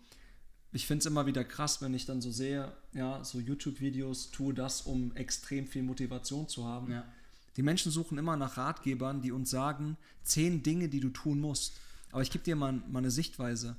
ich 0.72 0.86
finde 0.86 1.00
es 1.00 1.05
immer 1.05 1.25
wieder 1.25 1.43
krass, 1.43 1.81
wenn 1.81 1.93
ich 1.93 2.05
dann 2.05 2.22
so 2.22 2.31
sehe, 2.31 2.72
ja, 2.93 3.24
so 3.24 3.39
YouTube-Videos, 3.39 4.31
tue 4.31 4.53
das, 4.53 4.81
um 4.81 5.15
extrem 5.15 5.67
viel 5.67 5.84
Motivation 5.84 6.48
zu 6.48 6.65
haben. 6.65 6.91
Ja. 6.91 7.05
Die 7.55 7.63
Menschen 7.63 7.91
suchen 7.91 8.17
immer 8.17 8.38
nach 8.38 8.57
Ratgebern, 8.57 9.22
die 9.22 9.31
uns 9.31 9.50
sagen, 9.50 9.98
zehn 10.24 10.62
Dinge, 10.62 10.89
die 10.89 11.00
du 11.00 11.10
tun 11.10 11.39
musst. 11.39 11.79
Aber 12.12 12.22
ich 12.22 12.29
gebe 12.29 12.43
dir 12.43 12.55
mal, 12.55 12.74
mal 12.74 13.00
eine 13.00 13.12
Sichtweise. 13.12 13.75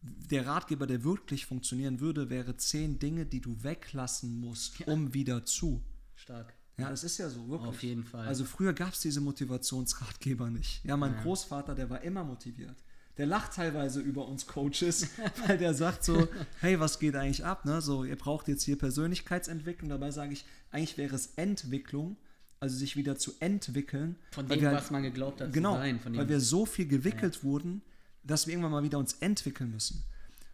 Der 0.00 0.46
Ratgeber, 0.46 0.86
der 0.86 1.04
wirklich 1.04 1.44
funktionieren 1.44 2.00
würde, 2.00 2.30
wäre 2.30 2.56
zehn 2.56 2.98
Dinge, 2.98 3.26
die 3.26 3.40
du 3.40 3.62
weglassen 3.62 4.40
musst, 4.40 4.78
ja. 4.78 4.86
um 4.86 5.12
wieder 5.12 5.44
zu. 5.44 5.82
Stark. 6.14 6.54
Ja, 6.78 6.90
das 6.90 7.04
ist 7.04 7.18
ja 7.18 7.28
so, 7.28 7.48
wirklich. 7.48 7.68
Auf 7.68 7.82
jeden 7.82 8.04
Fall. 8.04 8.26
Also 8.26 8.44
früher 8.44 8.72
gab 8.72 8.92
es 8.92 9.00
diese 9.00 9.20
Motivationsratgeber 9.20 10.50
nicht. 10.50 10.84
Ja, 10.84 10.96
mein 10.96 11.14
ja. 11.14 11.22
Großvater, 11.22 11.74
der 11.74 11.90
war 11.90 12.02
immer 12.02 12.24
motiviert 12.24 12.76
der 13.18 13.26
lacht 13.26 13.54
teilweise 13.54 14.00
über 14.00 14.26
uns 14.26 14.46
Coaches, 14.46 15.08
weil 15.46 15.58
der 15.58 15.74
sagt 15.74 16.04
so, 16.04 16.28
hey, 16.60 16.80
was 16.80 16.98
geht 16.98 17.16
eigentlich 17.16 17.44
ab? 17.44 17.64
Ne? 17.64 17.82
So, 17.82 18.04
ihr 18.04 18.16
braucht 18.16 18.48
jetzt 18.48 18.62
hier 18.62 18.78
Persönlichkeitsentwicklung. 18.78 19.90
Dabei 19.90 20.12
sage 20.12 20.32
ich, 20.32 20.46
eigentlich 20.70 20.96
wäre 20.96 21.14
es 21.14 21.34
Entwicklung, 21.36 22.16
also 22.60 22.76
sich 22.76 22.96
wieder 22.96 23.18
zu 23.18 23.32
entwickeln. 23.40 24.16
Von 24.30 24.46
dem, 24.46 24.62
was 24.62 24.90
man 24.90 25.02
geglaubt 25.02 25.40
hat 25.40 25.52
genau, 25.52 25.74
zu 25.74 25.80
sein. 25.80 26.00
Genau, 26.02 26.18
weil 26.18 26.28
wir 26.28 26.40
so 26.40 26.64
viel 26.64 26.86
gewickelt 26.86 27.36
ja. 27.36 27.42
wurden, 27.42 27.82
dass 28.22 28.46
wir 28.46 28.52
irgendwann 28.52 28.72
mal 28.72 28.82
wieder 28.84 28.98
uns 28.98 29.14
entwickeln 29.14 29.72
müssen. 29.72 30.04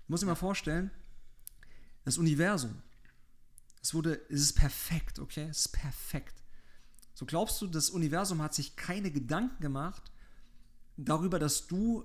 Ich 0.02 0.08
muss 0.08 0.20
dir 0.20 0.26
mal 0.26 0.34
vorstellen, 0.34 0.90
das 2.04 2.18
Universum, 2.18 2.74
es 3.84 3.94
wurde, 3.94 4.20
es 4.28 4.40
ist 4.40 4.54
perfekt, 4.54 5.20
okay? 5.20 5.46
Es 5.48 5.66
ist 5.66 5.68
perfekt. 5.68 6.42
So 7.14 7.24
glaubst 7.24 7.62
du, 7.62 7.68
das 7.68 7.90
Universum 7.90 8.42
hat 8.42 8.52
sich 8.52 8.74
keine 8.74 9.12
Gedanken 9.12 9.62
gemacht 9.62 10.10
darüber, 10.96 11.38
dass 11.38 11.68
du 11.68 12.04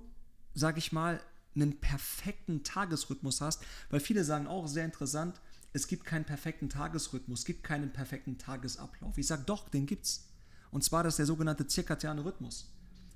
sag 0.54 0.78
ich 0.78 0.92
mal, 0.92 1.20
einen 1.54 1.80
perfekten 1.80 2.62
Tagesrhythmus 2.62 3.40
hast, 3.40 3.62
weil 3.90 4.00
viele 4.00 4.24
sagen 4.24 4.46
auch 4.46 4.66
sehr 4.66 4.84
interessant, 4.84 5.40
es 5.72 5.86
gibt 5.86 6.04
keinen 6.04 6.24
perfekten 6.24 6.68
Tagesrhythmus, 6.68 7.40
es 7.40 7.44
gibt 7.44 7.62
keinen 7.62 7.92
perfekten 7.92 8.38
Tagesablauf. 8.38 9.16
Ich 9.18 9.26
sage 9.26 9.44
doch, 9.46 9.68
den 9.68 9.86
gibt's. 9.86 10.28
Und 10.70 10.82
zwar 10.84 11.02
das 11.02 11.14
ist 11.14 11.18
der 11.18 11.26
sogenannte 11.26 11.66
zirkadiane 11.66 12.24
Rhythmus. 12.24 12.72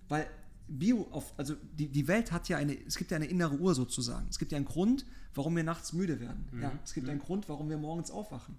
Weil 0.08 0.28
Bio, 0.66 1.06
auf, 1.10 1.34
also 1.36 1.54
die, 1.72 1.88
die 1.88 2.08
Welt 2.08 2.32
hat 2.32 2.48
ja 2.48 2.56
eine, 2.56 2.76
es 2.86 2.96
gibt 2.96 3.10
ja 3.10 3.16
eine 3.16 3.26
innere 3.26 3.56
Uhr 3.56 3.74
sozusagen. 3.74 4.26
Es 4.30 4.38
gibt 4.38 4.52
ja 4.52 4.56
einen 4.56 4.64
Grund, 4.64 5.04
warum 5.34 5.56
wir 5.56 5.64
nachts 5.64 5.92
müde 5.92 6.20
werden. 6.20 6.46
Mhm. 6.52 6.62
Ja, 6.62 6.72
es 6.82 6.94
gibt 6.94 7.06
mhm. 7.06 7.12
einen 7.12 7.20
Grund, 7.20 7.48
warum 7.48 7.68
wir 7.68 7.76
morgens 7.76 8.10
aufwachen. 8.10 8.58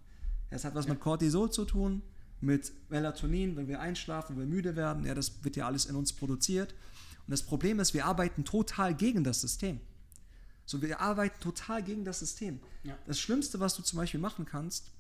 Es 0.50 0.64
hat 0.64 0.76
was 0.76 0.86
ja. 0.86 0.94
mit 0.94 1.02
Cortisol 1.02 1.52
zu 1.52 1.66
tun, 1.66 2.02
mit 2.42 2.72
Melatonin, 2.90 3.56
wenn 3.56 3.68
wir 3.68 3.80
einschlafen, 3.80 4.36
wenn 4.36 4.50
wir 4.50 4.56
müde 4.56 4.76
werden. 4.76 5.06
Ja, 5.06 5.16
das 5.16 5.44
wird 5.44 5.56
ja 5.56 5.66
alles 5.66 5.86
in 5.86 5.96
uns 5.96 6.14
produziert. 6.14 6.74
Und 7.26 7.32
das 7.32 7.42
Problem 7.42 7.80
ist, 7.80 7.94
wir 7.94 8.06
arbeiten 8.06 8.46
total 8.46 8.94
gegen 8.94 9.24
das 9.24 9.42
System. 9.42 9.80
So, 10.66 10.82
wir 10.82 11.00
arbeiten 11.00 11.40
total 11.40 11.84
gegen 11.84 12.06
das 12.06 12.20
System. 12.20 12.60
Ja. 12.84 12.98
Das 13.06 13.20
Schlimmste, 13.20 13.60
was 13.60 13.76
du 13.76 13.84
zum 13.84 13.98
Beispiel 13.98 14.20
machen 14.20 14.46
kannst, 14.46 14.92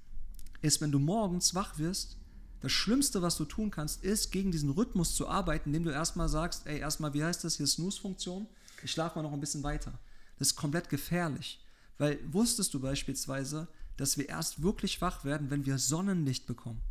ist, 0.62 0.81
wenn 0.81 0.91
du 0.91 1.00
morgens 1.00 1.53
wach 1.53 1.77
wirst, 1.77 2.17
das 2.62 2.71
Schlimmste, 2.71 3.21
was 3.21 3.38
du 3.38 3.45
tun 3.45 3.71
kannst, 3.71 4.03
ist, 4.03 4.31
gegen 4.31 4.51
diesen 4.51 4.71
Rhythmus 4.71 5.15
zu 5.15 5.27
arbeiten, 5.27 5.69
indem 5.69 5.83
du 5.83 5.91
erstmal 5.91 6.29
sagst, 6.29 6.65
ey, 6.65 6.79
erstmal, 6.79 7.13
wie 7.13 7.24
heißt 7.24 7.43
das 7.43 7.57
hier, 7.57 7.67
Snooze-Funktion? 7.67 8.47
Ich 8.83 8.91
schlafe 8.91 9.17
mal 9.17 9.24
noch 9.24 9.33
ein 9.33 9.39
bisschen 9.39 9.63
weiter. 9.63 9.97
Das 10.39 10.50
ist 10.50 10.55
komplett 10.55 10.89
gefährlich. 10.89 11.63
Weil 11.97 12.19
wusstest 12.31 12.74
du 12.74 12.79
beispielsweise, 12.79 13.67
dass 13.97 14.17
wir 14.17 14.27
erst 14.27 14.62
wirklich 14.62 15.01
wach 15.01 15.24
werden, 15.24 15.50
wenn 15.50 15.65
wir 15.65 15.77
Sonnenlicht 15.77 16.45
bekommen? 16.47 16.81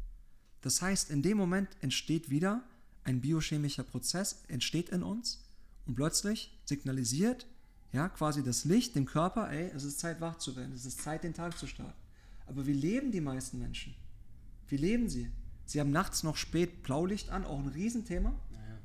Das 0.63 0.81
heißt, 0.81 1.11
in 1.11 1.23
dem 1.23 1.37
Moment 1.37 1.69
entsteht 1.81 2.31
wieder 2.31 2.63
ein 3.05 3.21
biochemischer 3.21 3.83
Prozess, 3.83 4.45
entsteht 4.49 4.89
in 4.89 5.03
uns 5.03 5.45
und 5.87 5.95
plötzlich 5.95 6.59
signalisiert 6.65 7.47
ja 7.93 8.09
quasi 8.09 8.43
das 8.43 8.65
Licht 8.65 8.97
dem 8.97 9.05
Körper, 9.05 9.51
ey, 9.51 9.71
es 9.75 9.85
ist 9.85 10.01
Zeit 10.01 10.21
wach 10.21 10.39
zu 10.39 10.57
werden, 10.57 10.73
es 10.75 10.87
ist 10.87 11.03
Zeit 11.03 11.23
den 11.23 11.35
Tag 11.35 11.59
zu 11.59 11.67
starten. 11.67 11.93
Aber 12.47 12.67
wie 12.67 12.73
leben 12.73 13.13
die 13.13 13.21
meisten 13.21 13.59
Menschen? 13.59 13.95
Wie 14.69 14.77
leben 14.77 15.09
sie? 15.09 15.31
Sie 15.67 15.81
haben 15.81 15.91
nachts 15.91 16.23
noch 16.23 16.37
spät 16.37 16.83
Blaulicht 16.83 17.31
an, 17.31 17.45
auch 17.45 17.59
ein 17.59 17.69
Riesenthema. 17.69 18.35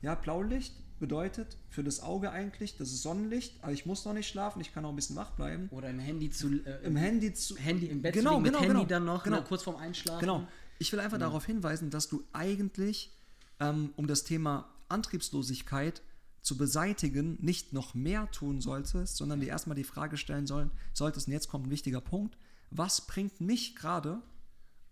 Ja, 0.01 0.15
Blaulicht 0.15 0.73
bedeutet 0.99 1.57
für 1.69 1.83
das 1.83 2.01
Auge 2.01 2.31
eigentlich, 2.31 2.77
das 2.77 2.89
ist 2.89 3.01
Sonnenlicht, 3.01 3.63
aber 3.63 3.71
ich 3.71 3.85
muss 3.85 4.05
noch 4.05 4.13
nicht 4.13 4.27
schlafen, 4.27 4.61
ich 4.61 4.73
kann 4.73 4.85
auch 4.85 4.89
ein 4.89 4.95
bisschen 4.95 5.15
wach 5.15 5.31
bleiben. 5.31 5.69
Oder 5.71 5.89
im 5.89 5.99
Handy 5.99 6.29
zu. 6.29 6.47
Äh, 6.65 6.85
Im 6.85 6.95
Handy 6.95 7.33
zu. 7.33 7.57
Handy 7.57 7.87
im 7.87 8.01
Bett 8.01 8.13
genau, 8.13 8.37
zu 8.37 8.43
liegen, 8.43 8.45
genau, 8.45 8.59
mit 8.59 8.69
Handy 8.69 8.85
genau, 8.85 8.89
dann 8.89 9.05
noch, 9.05 9.23
genau. 9.23 9.37
Ne, 9.37 9.45
kurz 9.47 9.63
vorm 9.63 9.77
Einschlafen. 9.77 10.19
Genau. 10.19 10.47
Ich 10.77 10.91
will 10.91 10.99
einfach 10.99 11.17
ja. 11.17 11.25
darauf 11.25 11.45
hinweisen, 11.45 11.89
dass 11.89 12.07
du 12.07 12.23
eigentlich, 12.33 13.13
ähm, 13.59 13.93
um 13.95 14.07
das 14.07 14.23
Thema 14.23 14.69
Antriebslosigkeit 14.87 16.01
zu 16.41 16.57
beseitigen, 16.57 17.37
nicht 17.41 17.73
noch 17.73 17.93
mehr 17.93 18.29
tun 18.31 18.61
solltest, 18.61 19.17
sondern 19.17 19.41
dir 19.41 19.49
erstmal 19.49 19.75
die 19.75 19.83
Frage 19.83 20.17
stellen 20.17 20.47
sollen, 20.47 20.71
solltest, 20.93 21.27
und 21.27 21.33
jetzt 21.33 21.49
kommt 21.49 21.67
ein 21.67 21.71
wichtiger 21.71 22.01
Punkt, 22.01 22.37
was 22.71 23.07
bringt 23.07 23.41
mich 23.41 23.75
gerade 23.75 24.21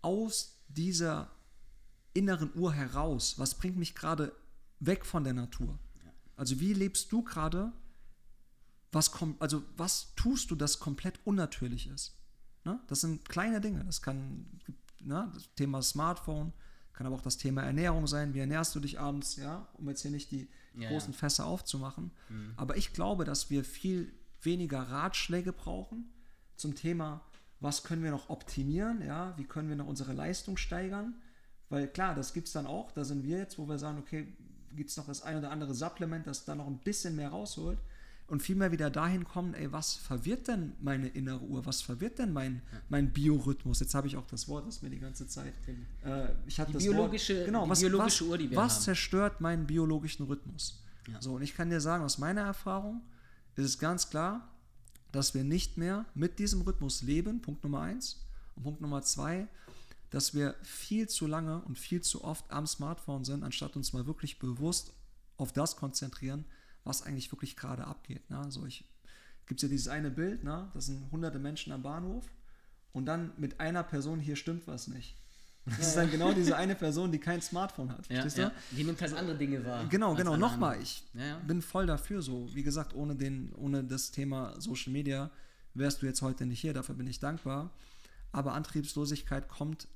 aus 0.02 0.62
dieser 0.68 1.30
inneren 2.18 2.50
Uhr 2.54 2.72
heraus? 2.72 3.38
Was 3.38 3.54
bringt 3.54 3.76
mich 3.76 3.94
gerade 3.94 4.32
weg 4.80 5.06
von 5.06 5.24
der 5.24 5.34
Natur? 5.34 5.78
Also 6.36 6.60
wie 6.60 6.72
lebst 6.72 7.10
du 7.12 7.22
gerade? 7.22 7.72
Was 8.92 9.10
kommt, 9.12 9.40
also 9.40 9.62
was 9.76 10.14
tust 10.14 10.50
du, 10.50 10.56
das 10.56 10.78
komplett 10.78 11.20
unnatürlich 11.24 11.88
ist? 11.88 12.16
Ne? 12.64 12.80
Das 12.86 13.00
sind 13.00 13.28
kleine 13.28 13.60
Dinge. 13.60 13.84
Das 13.84 14.02
kann 14.02 14.46
ne, 15.00 15.30
das 15.34 15.52
Thema 15.54 15.82
Smartphone, 15.82 16.52
kann 16.92 17.06
aber 17.06 17.16
auch 17.16 17.22
das 17.22 17.36
Thema 17.36 17.62
Ernährung 17.62 18.06
sein. 18.06 18.34
Wie 18.34 18.40
ernährst 18.40 18.74
du 18.74 18.80
dich 18.80 18.98
abends? 18.98 19.36
Ja, 19.36 19.68
um 19.74 19.88
jetzt 19.88 20.02
hier 20.02 20.10
nicht 20.10 20.30
die 20.30 20.48
ja, 20.74 20.88
großen 20.88 21.12
ja. 21.12 21.18
Fässer 21.18 21.46
aufzumachen. 21.46 22.10
Mhm. 22.28 22.52
Aber 22.56 22.76
ich 22.76 22.92
glaube, 22.92 23.24
dass 23.24 23.50
wir 23.50 23.64
viel 23.64 24.12
weniger 24.42 24.82
Ratschläge 24.82 25.52
brauchen 25.52 26.10
zum 26.56 26.74
Thema, 26.74 27.20
was 27.60 27.82
können 27.82 28.04
wir 28.04 28.10
noch 28.10 28.28
optimieren? 28.28 29.02
Ja, 29.04 29.36
wie 29.36 29.44
können 29.44 29.68
wir 29.68 29.76
noch 29.76 29.86
unsere 29.86 30.12
Leistung 30.12 30.56
steigern? 30.56 31.14
Weil 31.70 31.88
klar, 31.88 32.14
das 32.14 32.32
gibt 32.32 32.46
es 32.46 32.52
dann 32.52 32.66
auch, 32.66 32.92
da 32.92 33.04
sind 33.04 33.24
wir 33.24 33.38
jetzt, 33.38 33.58
wo 33.58 33.68
wir 33.68 33.78
sagen, 33.78 33.98
okay, 33.98 34.28
gibt 34.74 34.90
es 34.90 34.96
noch 34.96 35.06
das 35.06 35.22
ein 35.22 35.36
oder 35.36 35.50
andere 35.50 35.74
Supplement, 35.74 36.26
das 36.26 36.44
da 36.44 36.54
noch 36.54 36.66
ein 36.66 36.78
bisschen 36.78 37.16
mehr 37.16 37.30
rausholt 37.30 37.78
und 38.28 38.42
vielmehr 38.42 38.70
wieder 38.72 38.90
dahin 38.90 39.24
kommen, 39.24 39.54
ey, 39.54 39.72
was 39.72 39.94
verwirrt 39.94 40.48
denn 40.48 40.74
meine 40.80 41.08
innere 41.08 41.40
Uhr, 41.40 41.64
was 41.64 41.80
verwirrt 41.80 42.18
denn 42.18 42.32
mein, 42.32 42.62
ja. 42.72 42.78
mein 42.90 43.10
Biorhythmus? 43.10 43.80
Jetzt 43.80 43.94
habe 43.94 44.06
ich 44.06 44.16
auch 44.16 44.26
das 44.26 44.48
Wort, 44.48 44.66
das 44.66 44.82
mir 44.82 44.90
die 44.90 44.98
ganze 44.98 45.26
Zeit, 45.26 45.54
äh, 46.04 46.28
ich 46.46 46.60
hatte 46.60 46.72
die 46.72 46.74
das 46.74 46.82
biologische, 46.84 47.36
Wort, 47.36 47.46
genau, 47.46 47.64
die 47.64 47.70
was, 47.70 47.80
biologische 47.80 48.24
was, 48.24 48.30
Uhr, 48.30 48.38
die 48.38 48.50
wir 48.50 48.56
was 48.56 48.74
haben. 48.74 48.82
zerstört 48.82 49.40
meinen 49.40 49.66
biologischen 49.66 50.26
Rhythmus? 50.26 50.82
Ja. 51.10 51.20
So, 51.22 51.36
und 51.36 51.42
ich 51.42 51.54
kann 51.54 51.70
dir 51.70 51.80
sagen, 51.80 52.04
aus 52.04 52.18
meiner 52.18 52.42
Erfahrung 52.42 53.00
ist 53.56 53.64
es 53.64 53.78
ganz 53.78 54.10
klar, 54.10 54.46
dass 55.10 55.32
wir 55.32 55.42
nicht 55.42 55.78
mehr 55.78 56.04
mit 56.14 56.38
diesem 56.38 56.60
Rhythmus 56.60 57.02
leben, 57.02 57.40
Punkt 57.40 57.64
Nummer 57.64 57.80
eins. 57.80 58.24
Und 58.56 58.62
Punkt 58.64 58.82
Nummer 58.82 59.00
zwei, 59.02 59.48
dass 60.10 60.34
wir 60.34 60.54
viel 60.62 61.08
zu 61.08 61.26
lange 61.26 61.60
und 61.62 61.78
viel 61.78 62.00
zu 62.00 62.24
oft 62.24 62.50
am 62.50 62.66
Smartphone 62.66 63.24
sind, 63.24 63.42
anstatt 63.42 63.76
uns 63.76 63.92
mal 63.92 64.06
wirklich 64.06 64.38
bewusst 64.38 64.92
auf 65.36 65.52
das 65.52 65.76
konzentrieren, 65.76 66.44
was 66.84 67.02
eigentlich 67.02 67.30
wirklich 67.30 67.56
gerade 67.56 67.86
abgeht. 67.86 68.28
Ne? 68.30 68.38
Also 68.38 68.64
ich 68.66 68.84
gibt 69.46 69.60
es 69.60 69.62
ja 69.62 69.68
dieses 69.68 69.88
eine 69.88 70.10
Bild, 70.10 70.44
ne? 70.44 70.70
das 70.74 70.86
sind 70.86 71.10
hunderte 71.10 71.38
Menschen 71.38 71.72
am 71.72 71.82
Bahnhof 71.82 72.24
und 72.92 73.06
dann 73.06 73.32
mit 73.36 73.60
einer 73.60 73.82
Person 73.82 74.20
hier 74.20 74.36
stimmt 74.36 74.66
was 74.66 74.88
nicht. 74.88 75.16
Und 75.64 75.72
das 75.72 75.80
ja, 75.80 75.88
ist 75.88 75.96
dann 75.96 76.06
ja. 76.06 76.12
genau 76.12 76.32
diese 76.32 76.56
eine 76.64 76.74
Person, 76.74 77.12
die 77.12 77.18
kein 77.18 77.42
Smartphone 77.42 77.92
hat. 77.92 78.08
Ja, 78.08 78.26
ja. 78.26 78.52
Die 78.70 78.84
nimmt 78.84 79.00
halt 79.00 79.12
andere 79.14 79.36
Dinge 79.36 79.64
wahr. 79.64 79.86
Genau, 79.88 80.14
genau. 80.14 80.36
Nochmal, 80.36 80.80
ich 80.80 81.04
bin 81.46 81.62
voll 81.62 81.86
dafür 81.86 82.22
so. 82.22 82.48
Wie 82.54 82.62
gesagt, 82.62 82.94
ohne, 82.94 83.16
den, 83.16 83.52
ohne 83.54 83.84
das 83.84 84.10
Thema 84.10 84.58
Social 84.60 84.92
Media 84.92 85.30
wärst 85.74 86.02
du 86.02 86.06
jetzt 86.06 86.22
heute 86.22 86.46
nicht 86.46 86.60
hier. 86.60 86.72
Dafür 86.72 86.94
bin 86.94 87.06
ich 87.06 87.20
dankbar. 87.20 87.70
Aber 88.32 88.54
Antriebslosigkeit 88.54 89.48
kommt 89.48 89.88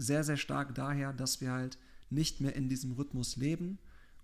sehr, 0.00 0.24
sehr 0.24 0.36
stark 0.36 0.74
daher, 0.74 1.12
dass 1.12 1.40
wir 1.40 1.52
halt 1.52 1.78
nicht 2.08 2.40
mehr 2.40 2.56
in 2.56 2.68
diesem 2.68 2.92
Rhythmus 2.92 3.36
leben 3.36 3.78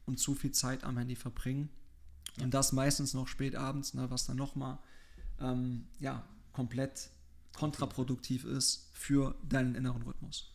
und 0.06 0.18
zu 0.18 0.34
viel 0.34 0.52
Zeit 0.52 0.84
am 0.84 0.96
Handy 0.96 1.16
verbringen. 1.16 1.68
Ja. 2.36 2.44
Und 2.44 2.54
das 2.54 2.72
meistens 2.72 3.14
noch 3.14 3.28
spät 3.28 3.54
abends, 3.54 3.94
ne, 3.94 4.10
was 4.10 4.26
dann 4.26 4.36
nochmal 4.36 4.78
ähm, 5.40 5.84
ja, 6.00 6.24
komplett 6.52 7.10
kontraproduktiv 7.54 8.44
ist 8.44 8.90
für 8.92 9.34
deinen 9.48 9.74
inneren 9.74 10.02
Rhythmus. 10.02 10.50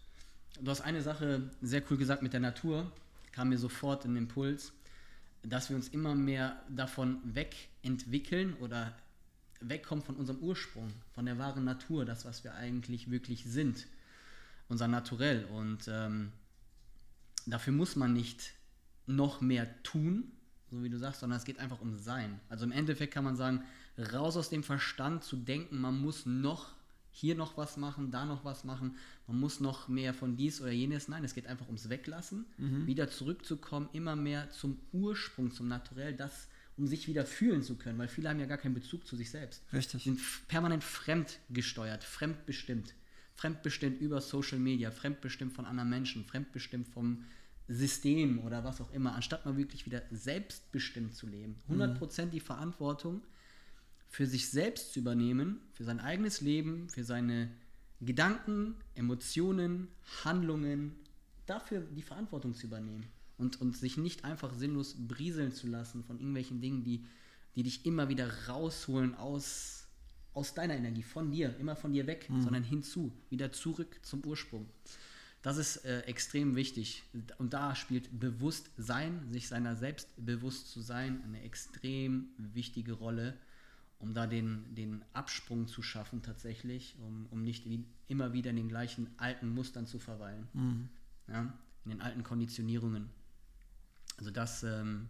Du 0.60 0.70
hast 0.70 0.82
eine 0.82 1.02
Sache 1.02 1.50
sehr 1.62 1.82
cool 1.90 1.98
gesagt 1.98 2.22
mit 2.22 2.34
der 2.34 2.40
Natur, 2.40 2.92
kam 3.32 3.50
mir 3.50 3.58
sofort 3.58 4.06
ein 4.06 4.16
Impuls, 4.16 4.74
dass 5.44 5.70
wir 5.70 5.76
uns 5.76 5.88
immer 5.88 6.14
mehr 6.14 6.62
davon 6.70 7.20
wegentwickeln 7.24 8.54
oder 8.56 8.94
wegkommen 9.60 10.04
von 10.04 10.16
unserem 10.16 10.40
Ursprung, 10.40 10.92
von 11.14 11.26
der 11.26 11.38
wahren 11.38 11.64
Natur, 11.64 12.06
das, 12.06 12.26
was 12.26 12.44
wir 12.44 12.54
eigentlich 12.56 13.10
wirklich 13.10 13.44
sind 13.46 13.88
unser 14.72 14.88
Naturell. 14.88 15.46
Und 15.46 15.88
ähm, 15.88 16.32
dafür 17.46 17.74
muss 17.74 17.96
man 17.96 18.14
nicht 18.14 18.54
noch 19.06 19.42
mehr 19.42 19.84
tun, 19.84 20.32
so 20.72 20.82
wie 20.82 20.90
du 20.90 20.98
sagst, 20.98 21.20
sondern 21.20 21.38
es 21.38 21.46
geht 21.46 21.60
einfach 21.60 21.82
um 21.82 21.98
Sein. 21.98 22.40
Also 22.50 22.64
im 22.64 22.72
Endeffekt 22.72 23.14
kann 23.14 23.26
man 23.26 23.36
sagen, 23.36 23.64
raus 24.14 24.38
aus 24.38 24.50
dem 24.50 24.64
Verstand 24.64 25.24
zu 25.24 25.36
denken, 25.36 25.80
man 25.80 26.00
muss 26.00 26.26
noch 26.26 26.72
hier 27.14 27.36
noch 27.36 27.58
was 27.58 27.76
machen, 27.76 28.10
da 28.10 28.24
noch 28.24 28.46
was 28.46 28.64
machen, 28.64 28.96
man 29.28 29.38
muss 29.38 29.60
noch 29.60 29.90
mehr 29.90 30.14
von 30.14 30.38
dies 30.38 30.62
oder 30.62 30.72
jenes. 30.72 31.10
Nein, 31.10 31.26
es 31.26 31.36
geht 31.36 31.46
einfach 31.46 31.68
ums 31.68 31.90
Weglassen, 31.90 32.46
mhm. 32.58 32.88
wieder 32.88 33.10
zurückzukommen, 33.10 33.90
immer 33.92 34.16
mehr 34.16 34.50
zum 34.52 34.80
Ursprung, 34.94 35.52
zum 35.52 35.68
Naturell, 35.68 36.14
das, 36.14 36.48
um 36.78 36.88
sich 36.88 37.10
wieder 37.10 37.26
fühlen 37.26 37.64
zu 37.64 37.76
können, 37.76 38.00
weil 38.00 38.08
viele 38.08 38.30
haben 38.30 38.40
ja 38.40 38.46
gar 38.46 38.58
keinen 38.58 38.76
Bezug 38.76 39.06
zu 39.06 39.18
sich 39.18 39.30
selbst. 39.30 39.62
Richtig. 39.74 40.06
Sind 40.06 40.22
permanent 40.48 40.86
fremdgesteuert, 40.86 42.06
fremdbestimmt 42.06 42.94
fremdbestimmt 43.42 44.00
über 44.00 44.22
Social 44.22 44.60
Media, 44.60 44.92
fremdbestimmt 44.92 45.54
von 45.54 45.66
anderen 45.66 45.90
Menschen, 45.90 46.24
fremdbestimmt 46.26 46.88
vom 46.88 47.26
System 47.68 48.40
oder 48.40 48.64
was 48.64 48.82
auch 48.82 48.92
immer, 48.92 49.16
anstatt 49.16 49.46
mal 49.46 49.58
wirklich 49.58 49.86
wieder 49.88 50.04
selbstbestimmt 50.12 51.16
zu 51.16 51.26
leben. 51.26 51.56
100% 51.68 52.26
mhm. 52.26 52.32
die 52.32 52.40
Verantwortung 52.40 53.22
für 54.10 54.28
sich 54.28 54.50
selbst 54.50 54.94
zu 54.94 55.00
übernehmen, 55.00 55.60
für 55.74 55.84
sein 55.84 56.00
eigenes 56.00 56.42
Leben, 56.42 56.88
für 56.90 57.04
seine 57.04 57.50
Gedanken, 58.00 58.76
Emotionen, 58.94 59.88
Handlungen, 60.24 60.96
dafür 61.48 61.82
die 61.82 62.04
Verantwortung 62.04 62.54
zu 62.54 62.68
übernehmen 62.68 63.08
und, 63.40 63.60
und 63.60 63.76
sich 63.76 63.98
nicht 63.98 64.24
einfach 64.24 64.54
sinnlos 64.54 64.96
brieseln 65.08 65.52
zu 65.52 65.68
lassen 65.68 66.04
von 66.04 66.20
irgendwelchen 66.20 66.62
Dingen, 66.62 66.84
die, 66.84 67.06
die 67.56 67.64
dich 67.64 67.88
immer 67.88 68.08
wieder 68.08 68.48
rausholen 68.48 69.16
aus 69.16 69.81
aus 70.34 70.54
deiner 70.54 70.76
Energie, 70.76 71.04
von 71.04 71.32
dir, 71.32 71.56
immer 71.60 71.76
von 71.76 71.92
dir 71.94 72.08
weg, 72.08 72.30
mhm. 72.30 72.42
sondern 72.42 72.64
hinzu, 72.64 73.12
wieder 73.30 73.52
zurück 73.52 74.00
zum 74.04 74.24
Ursprung. 74.26 74.68
Das 75.42 75.58
ist 75.58 75.78
äh, 75.86 76.02
extrem 76.02 76.56
wichtig. 76.56 77.04
Und 77.40 77.54
da 77.54 77.76
spielt 77.76 78.20
Bewusstsein, 78.20 79.26
sich 79.32 79.48
seiner 79.48 79.76
selbst 79.76 80.08
bewusst 80.18 80.70
zu 80.70 80.82
sein, 80.82 81.22
eine 81.24 81.42
extrem 81.42 82.30
wichtige 82.38 82.94
Rolle, 82.94 83.36
um 84.00 84.14
da 84.14 84.28
den, 84.28 84.76
den 84.76 85.04
Absprung 85.14 85.68
zu 85.68 85.82
schaffen 85.82 86.22
tatsächlich, 86.22 86.96
um, 87.02 87.28
um 87.32 87.44
nicht 87.44 87.68
wie, 87.68 87.86
immer 88.08 88.34
wieder 88.34 88.52
in 88.52 88.56
den 88.56 88.70
gleichen 88.70 89.08
alten 89.18 89.50
Mustern 89.50 89.88
zu 89.88 90.00
verweilen. 90.00 90.48
Mhm. 90.54 90.90
Ja, 91.28 91.54
in 91.86 91.92
den 91.92 92.02
alten 92.02 92.24
Konditionierungen. 92.24 93.10
Also 94.18 94.30
das, 94.30 94.64
ähm, 94.64 95.08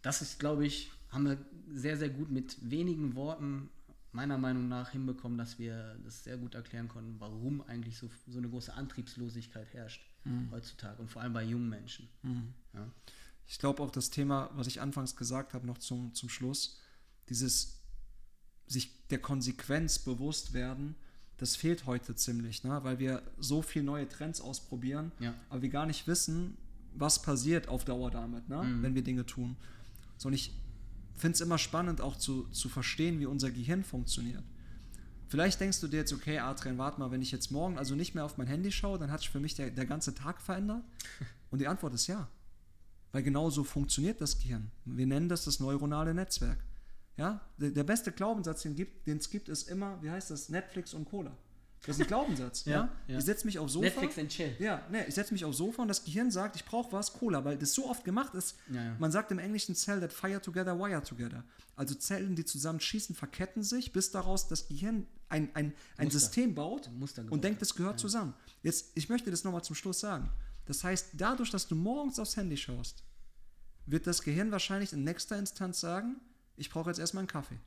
das 0.00 0.22
ist, 0.22 0.40
glaube 0.40 0.66
ich, 0.66 0.90
haben 1.10 1.26
wir 1.26 1.38
sehr, 1.74 1.98
sehr 1.98 2.08
gut 2.08 2.30
mit 2.30 2.56
wenigen 2.70 3.14
Worten 3.14 3.68
meiner 4.12 4.38
Meinung 4.38 4.68
nach 4.68 4.90
hinbekommen, 4.90 5.38
dass 5.38 5.58
wir 5.58 5.98
das 6.04 6.24
sehr 6.24 6.36
gut 6.36 6.54
erklären 6.54 6.88
konnten, 6.88 7.16
warum 7.18 7.62
eigentlich 7.62 7.98
so, 7.98 8.10
so 8.28 8.38
eine 8.38 8.48
große 8.48 8.72
Antriebslosigkeit 8.72 9.72
herrscht 9.72 10.02
mhm. 10.24 10.50
heutzutage 10.50 11.00
und 11.00 11.10
vor 11.10 11.22
allem 11.22 11.32
bei 11.32 11.42
jungen 11.42 11.68
Menschen. 11.68 12.08
Mhm. 12.22 12.54
Ja. 12.74 12.90
Ich 13.46 13.58
glaube 13.58 13.82
auch 13.82 13.90
das 13.90 14.10
Thema, 14.10 14.50
was 14.54 14.66
ich 14.66 14.80
anfangs 14.80 15.16
gesagt 15.16 15.54
habe, 15.54 15.66
noch 15.66 15.78
zum, 15.78 16.14
zum 16.14 16.28
Schluss, 16.28 16.78
dieses 17.28 17.80
sich 18.66 19.06
der 19.08 19.18
Konsequenz 19.18 19.98
bewusst 19.98 20.52
werden, 20.52 20.94
das 21.38 21.56
fehlt 21.56 21.86
heute 21.86 22.14
ziemlich, 22.14 22.62
ne? 22.62 22.84
weil 22.84 22.98
wir 22.98 23.22
so 23.38 23.62
viel 23.62 23.82
neue 23.82 24.08
Trends 24.08 24.40
ausprobieren, 24.40 25.10
Ja. 25.18 25.34
aber 25.50 25.62
wir 25.62 25.70
gar 25.70 25.86
nicht 25.86 26.06
wissen, 26.06 26.56
was 26.94 27.20
passiert 27.22 27.68
auf 27.68 27.84
Dauer 27.84 28.10
damit, 28.10 28.48
ne? 28.48 28.62
Mhm. 28.62 28.82
wenn 28.82 28.94
wir 28.94 29.02
Dinge 29.02 29.24
tun. 29.24 29.56
So, 30.18 30.28
und 30.28 30.34
ich 30.34 30.52
finde 31.16 31.34
es 31.34 31.40
immer 31.40 31.58
spannend, 31.58 32.00
auch 32.00 32.16
zu, 32.16 32.44
zu 32.48 32.68
verstehen, 32.68 33.20
wie 33.20 33.26
unser 33.26 33.50
Gehirn 33.50 33.84
funktioniert. 33.84 34.42
Vielleicht 35.28 35.60
denkst 35.60 35.80
du 35.80 35.88
dir 35.88 35.98
jetzt, 35.98 36.12
okay, 36.12 36.38
Adrian, 36.38 36.76
warte 36.76 37.00
mal, 37.00 37.10
wenn 37.10 37.22
ich 37.22 37.32
jetzt 37.32 37.50
morgen 37.50 37.78
also 37.78 37.94
nicht 37.94 38.14
mehr 38.14 38.24
auf 38.24 38.36
mein 38.36 38.46
Handy 38.46 38.70
schaue, 38.70 38.98
dann 38.98 39.10
hat 39.10 39.20
sich 39.20 39.30
für 39.30 39.40
mich 39.40 39.54
der, 39.54 39.70
der 39.70 39.86
ganze 39.86 40.14
Tag 40.14 40.42
verändert. 40.42 40.84
Und 41.50 41.60
die 41.60 41.68
Antwort 41.68 41.94
ist 41.94 42.06
ja. 42.06 42.28
Weil 43.12 43.22
genau 43.22 43.50
so 43.50 43.64
funktioniert 43.64 44.20
das 44.20 44.38
Gehirn. 44.38 44.70
Wir 44.84 45.06
nennen 45.06 45.28
das 45.28 45.44
das 45.44 45.60
neuronale 45.60 46.14
Netzwerk. 46.14 46.58
Ja, 47.16 47.40
der, 47.58 47.70
der 47.70 47.84
beste 47.84 48.12
Glaubenssatz, 48.12 48.62
den 48.62 48.76
es 49.06 49.30
gibt, 49.30 49.48
ist 49.48 49.68
immer, 49.68 50.02
wie 50.02 50.10
heißt 50.10 50.30
das, 50.30 50.48
Netflix 50.48 50.94
und 50.94 51.04
Cola. 51.04 51.36
Das 51.84 51.96
ist 51.96 52.02
ein 52.02 52.06
Glaubenssatz. 52.08 52.64
ja, 52.64 52.88
Ja. 53.08 53.18
Ich 53.18 53.24
setze 53.24 53.44
mich 53.44 53.58
aufs 53.58 53.72
Sofa. 53.72 53.86
Netflix 53.86 54.18
and 54.18 54.30
Chill. 54.30 54.54
Ja, 54.60 54.86
ne, 54.90 55.04
ich 55.06 55.14
setze 55.14 55.32
mich 55.32 55.44
aufs 55.44 55.58
Sofa 55.58 55.82
und 55.82 55.88
das 55.88 56.04
Gehirn 56.04 56.30
sagt, 56.30 56.54
ich 56.54 56.64
brauche 56.64 56.92
was, 56.92 57.12
Cola, 57.12 57.44
weil 57.44 57.58
das 57.58 57.74
so 57.74 57.88
oft 57.88 58.04
gemacht 58.04 58.34
ist. 58.34 58.56
Ja, 58.72 58.84
ja. 58.84 58.96
Man 59.00 59.10
sagt 59.10 59.32
im 59.32 59.38
Englischen 59.40 59.74
Cell 59.74 60.00
that 60.00 60.12
fire 60.12 60.40
together, 60.40 60.78
wire 60.78 61.02
together. 61.02 61.44
Also 61.74 61.94
Zellen, 61.94 62.36
die 62.36 62.44
zusammen 62.44 62.78
schießen, 62.78 63.16
verketten 63.16 63.64
sich, 63.64 63.92
bis 63.92 64.10
daraus 64.12 64.46
das 64.46 64.68
Gehirn 64.68 65.06
ein, 65.28 65.48
ein, 65.54 65.72
ein 65.96 66.04
Muster. 66.04 66.20
System 66.20 66.54
baut 66.54 66.88
und 67.30 67.42
denkt, 67.42 67.60
es 67.62 67.74
gehört 67.74 67.98
zusammen. 67.98 68.34
Jetzt, 68.62 68.92
ich 68.94 69.08
möchte 69.08 69.30
das 69.30 69.42
nochmal 69.42 69.64
zum 69.64 69.74
Schluss 69.74 69.98
sagen. 69.98 70.30
Das 70.66 70.84
heißt, 70.84 71.08
dadurch, 71.14 71.50
dass 71.50 71.66
du 71.66 71.74
morgens 71.74 72.18
aufs 72.20 72.36
Handy 72.36 72.56
schaust, 72.56 73.02
wird 73.86 74.06
das 74.06 74.22
Gehirn 74.22 74.52
wahrscheinlich 74.52 74.92
in 74.92 75.02
nächster 75.02 75.36
Instanz 75.36 75.80
sagen, 75.80 76.20
ich 76.56 76.70
brauche 76.70 76.90
jetzt 76.90 77.00
erstmal 77.00 77.22
einen 77.22 77.28
Kaffee. 77.28 77.58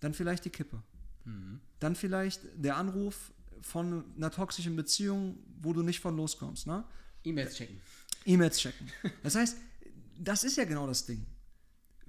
Dann 0.00 0.12
vielleicht 0.12 0.44
die 0.44 0.50
Kippe. 0.50 0.82
Mhm. 1.24 1.60
Dann 1.80 1.94
vielleicht 1.94 2.40
der 2.54 2.76
Anruf 2.76 3.32
von 3.60 4.04
einer 4.16 4.30
toxischen 4.30 4.76
Beziehung, 4.76 5.38
wo 5.60 5.72
du 5.72 5.82
nicht 5.82 6.00
von 6.00 6.16
loskommst. 6.16 6.66
Ne? 6.66 6.84
E-Mails 7.24 7.54
checken. 7.54 7.80
E-Mails 8.24 8.58
checken. 8.58 8.90
Das 9.22 9.34
heißt, 9.34 9.56
das 10.18 10.44
ist 10.44 10.56
ja 10.56 10.64
genau 10.64 10.86
das 10.86 11.06
Ding. 11.06 11.24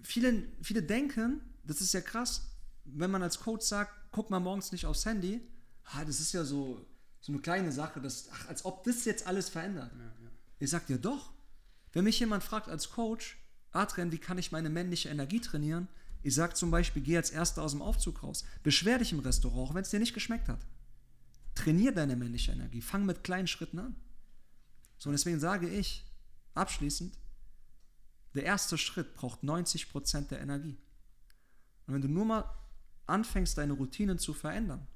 Viele, 0.01 0.43
viele 0.62 0.84
denken, 0.84 1.41
das 1.63 1.82
ist 1.82 1.93
ja 1.93 2.01
krass, 2.01 2.50
wenn 2.86 3.12
man 3.12 3.24
als 3.24 3.39
Coach 3.39 3.65
sagt, 3.65 3.93
guck 4.12 4.29
mal 4.29 4.39
morgens 4.39 4.72
nicht 4.72 4.86
aufs 4.86 5.05
Handy, 5.05 5.41
ah, 5.86 6.03
das 6.05 6.20
ist 6.20 6.34
ja 6.34 6.43
so, 6.43 6.86
so 7.22 7.32
eine 7.32 7.41
kleine 7.41 7.72
Sache, 7.72 8.01
das, 8.01 8.29
ach, 8.32 8.50
als 8.50 8.65
ob 8.65 8.84
das 8.84 9.05
jetzt 9.05 9.27
alles 9.27 9.50
verändert. 9.50 9.91
Ich 10.60 10.70
sag 10.70 10.86
dir 10.88 10.98
doch, 10.98 11.32
wenn 11.93 12.03
mich 12.03 12.20
jemand 12.20 12.43
fragt 12.43 12.67
als 12.67 12.89
Coach, 12.89 13.38
Adrian, 13.72 14.12
wie 14.12 14.17
kann 14.17 14.38
ich 14.38 14.51
meine 14.51 14.70
männliche 14.70 15.10
Energie 15.10 15.39
trainieren? 15.39 15.88
Ich 16.24 16.36
sag 16.36 16.56
zum 16.56 16.72
Beispiel, 16.72 17.01
geh 17.01 17.18
als 17.18 17.30
Erster 17.30 17.62
aus 17.62 17.72
dem 17.72 17.82
Aufzug 17.82 18.24
raus. 18.24 18.46
Beschwer 18.63 18.98
dich 18.98 19.12
im 19.12 19.20
Restaurant, 19.20 19.70
auch 19.70 19.74
wenn 19.75 19.82
es 19.82 19.89
dir 19.89 20.00
nicht 20.00 20.13
geschmeckt 20.13 20.48
hat. 20.48 20.65
Trainier 21.53 21.92
deine 21.92 22.15
männliche 22.15 22.53
Energie. 22.53 22.82
Fang 22.82 23.06
mit 23.06 23.24
kleinen 23.24 23.48
Schritten 23.48 23.80
an. 23.80 23.96
So, 24.98 25.10
und 25.10 25.13
deswegen 25.13 25.39
sage 25.39 25.68
ich 25.68 26.06
abschließend, 26.53 27.18
der 28.36 28.46
erste 28.46 28.77
Schritt 28.77 29.13
braucht 29.15 29.42
90% 29.44 30.30
der 30.30 30.39
Energie. 30.39 30.77
Und 31.86 31.94
wenn 31.94 32.01
du 32.01 32.08
nur 32.08 32.25
mal 32.25 32.46
anfängst, 33.06 33.58
deine 33.58 33.74
Routinen 33.74 34.18
zu 34.18 34.34
verändern, 34.34 34.88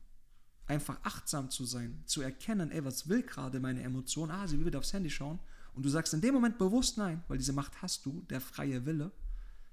einfach 0.65 0.97
achtsam 1.03 1.49
zu 1.49 1.65
sein, 1.65 2.03
zu 2.05 2.21
erkennen, 2.21 2.71
ey, 2.71 2.83
was 2.85 3.09
will 3.09 3.21
gerade 3.21 3.59
meine 3.59 3.83
Emotion? 3.83 4.31
Ah, 4.31 4.47
sie 4.47 4.57
will 4.57 4.65
wieder 4.65 4.79
aufs 4.79 4.93
Handy 4.93 5.09
schauen. 5.09 5.39
Und 5.73 5.83
du 5.83 5.89
sagst 5.89 6.13
in 6.13 6.21
dem 6.21 6.33
Moment 6.33 6.57
bewusst 6.57 6.97
nein, 6.97 7.23
weil 7.27 7.37
diese 7.37 7.53
Macht 7.53 7.81
hast 7.81 8.05
du, 8.05 8.21
der 8.29 8.41
freie 8.41 8.85
Wille, 8.85 9.11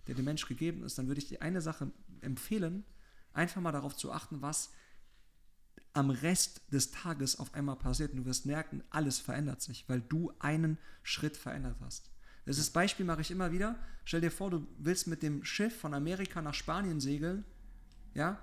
der 0.07 0.15
dem 0.15 0.25
Mensch 0.25 0.47
gegeben 0.47 0.83
ist, 0.83 0.99
dann 0.99 1.09
würde 1.09 1.21
ich 1.21 1.29
dir 1.29 1.43
eine 1.43 1.61
Sache 1.61 1.91
empfehlen, 2.21 2.85
einfach 3.33 3.61
mal 3.61 3.73
darauf 3.73 3.97
zu 3.97 4.13
achten, 4.13 4.43
was 4.43 4.73
am 5.93 6.11
Rest 6.11 6.61
des 6.73 6.91
Tages 6.91 7.39
auf 7.39 7.55
einmal 7.55 7.77
passiert. 7.77 8.13
Und 8.13 8.19
du 8.19 8.25
wirst 8.25 8.47
merken, 8.47 8.83
alles 8.91 9.19
verändert 9.19 9.63
sich, 9.63 9.89
weil 9.89 10.01
du 10.01 10.33
einen 10.41 10.79
Schritt 11.03 11.37
verändert 11.37 11.77
hast. 11.81 12.11
Das 12.45 12.59
ist 12.59 12.73
Beispiel 12.73 13.07
mache 13.07 13.23
ich 13.23 13.31
immer 13.31 13.53
wieder. 13.53 13.79
Stell 14.05 14.21
dir 14.21 14.31
vor, 14.31 14.51
du 14.51 14.67
willst 14.79 15.07
mit 15.07 15.23
dem 15.23 15.45
Schiff 15.45 15.79
von 15.79 15.95
Amerika 15.95 16.43
nach 16.43 16.55
Spanien 16.55 17.01
segeln, 17.01 17.45
ja? 18.12 18.38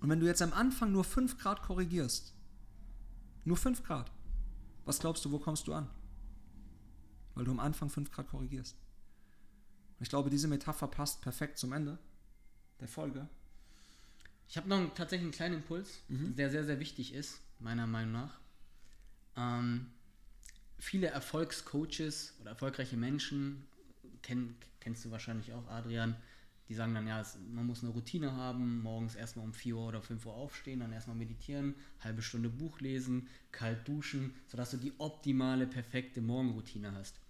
Und 0.00 0.10
wenn 0.10 0.20
du 0.20 0.26
jetzt 0.26 0.42
am 0.42 0.52
Anfang 0.52 0.92
nur 0.92 1.04
5 1.04 1.38
Grad 1.38 1.62
korrigierst, 1.62 2.34
nur 3.44 3.56
5 3.56 3.84
Grad, 3.84 4.10
was 4.84 4.98
glaubst 4.98 5.24
du, 5.24 5.30
wo 5.30 5.38
kommst 5.38 5.68
du 5.68 5.74
an? 5.74 5.88
Weil 7.34 7.44
du 7.44 7.52
am 7.52 7.60
Anfang 7.60 7.88
5 7.88 8.10
Grad 8.10 8.28
korrigierst. 8.28 8.76
Und 10.02 10.06
ich 10.06 10.10
glaube, 10.10 10.30
diese 10.30 10.48
Metapher 10.48 10.88
passt 10.88 11.22
perfekt 11.22 11.58
zum 11.58 11.72
Ende 11.72 11.96
der 12.80 12.88
Folge. 12.88 13.28
Ich 14.48 14.56
habe 14.56 14.68
noch 14.68 14.78
einen, 14.78 14.92
tatsächlich 14.96 15.26
einen 15.26 15.32
kleinen 15.32 15.54
Impuls, 15.58 16.00
der 16.08 16.50
sehr, 16.50 16.64
sehr 16.64 16.80
wichtig 16.80 17.14
ist, 17.14 17.40
meiner 17.60 17.86
Meinung 17.86 18.10
nach. 18.10 18.40
Ähm, 19.36 19.92
viele 20.76 21.06
Erfolgscoaches 21.06 22.34
oder 22.40 22.50
erfolgreiche 22.50 22.96
Menschen, 22.96 23.64
kenn, 24.22 24.56
kennst 24.80 25.04
du 25.04 25.12
wahrscheinlich 25.12 25.52
auch, 25.52 25.68
Adrian, 25.68 26.16
die 26.68 26.74
sagen 26.74 26.94
dann, 26.94 27.06
ja, 27.06 27.20
es, 27.20 27.38
man 27.52 27.68
muss 27.68 27.84
eine 27.84 27.92
Routine 27.92 28.32
haben, 28.32 28.82
morgens 28.82 29.14
erstmal 29.14 29.44
um 29.44 29.54
4 29.54 29.76
Uhr 29.76 29.86
oder 29.86 30.02
5 30.02 30.26
Uhr 30.26 30.34
aufstehen, 30.34 30.80
dann 30.80 30.92
erstmal 30.92 31.14
meditieren, 31.16 31.76
halbe 32.00 32.22
Stunde 32.22 32.48
Buch 32.48 32.80
lesen, 32.80 33.28
kalt 33.52 33.86
duschen, 33.86 34.34
sodass 34.48 34.72
du 34.72 34.78
die 34.78 34.94
optimale, 34.98 35.68
perfekte 35.68 36.20
Morgenroutine 36.20 36.92
hast. 36.92 37.20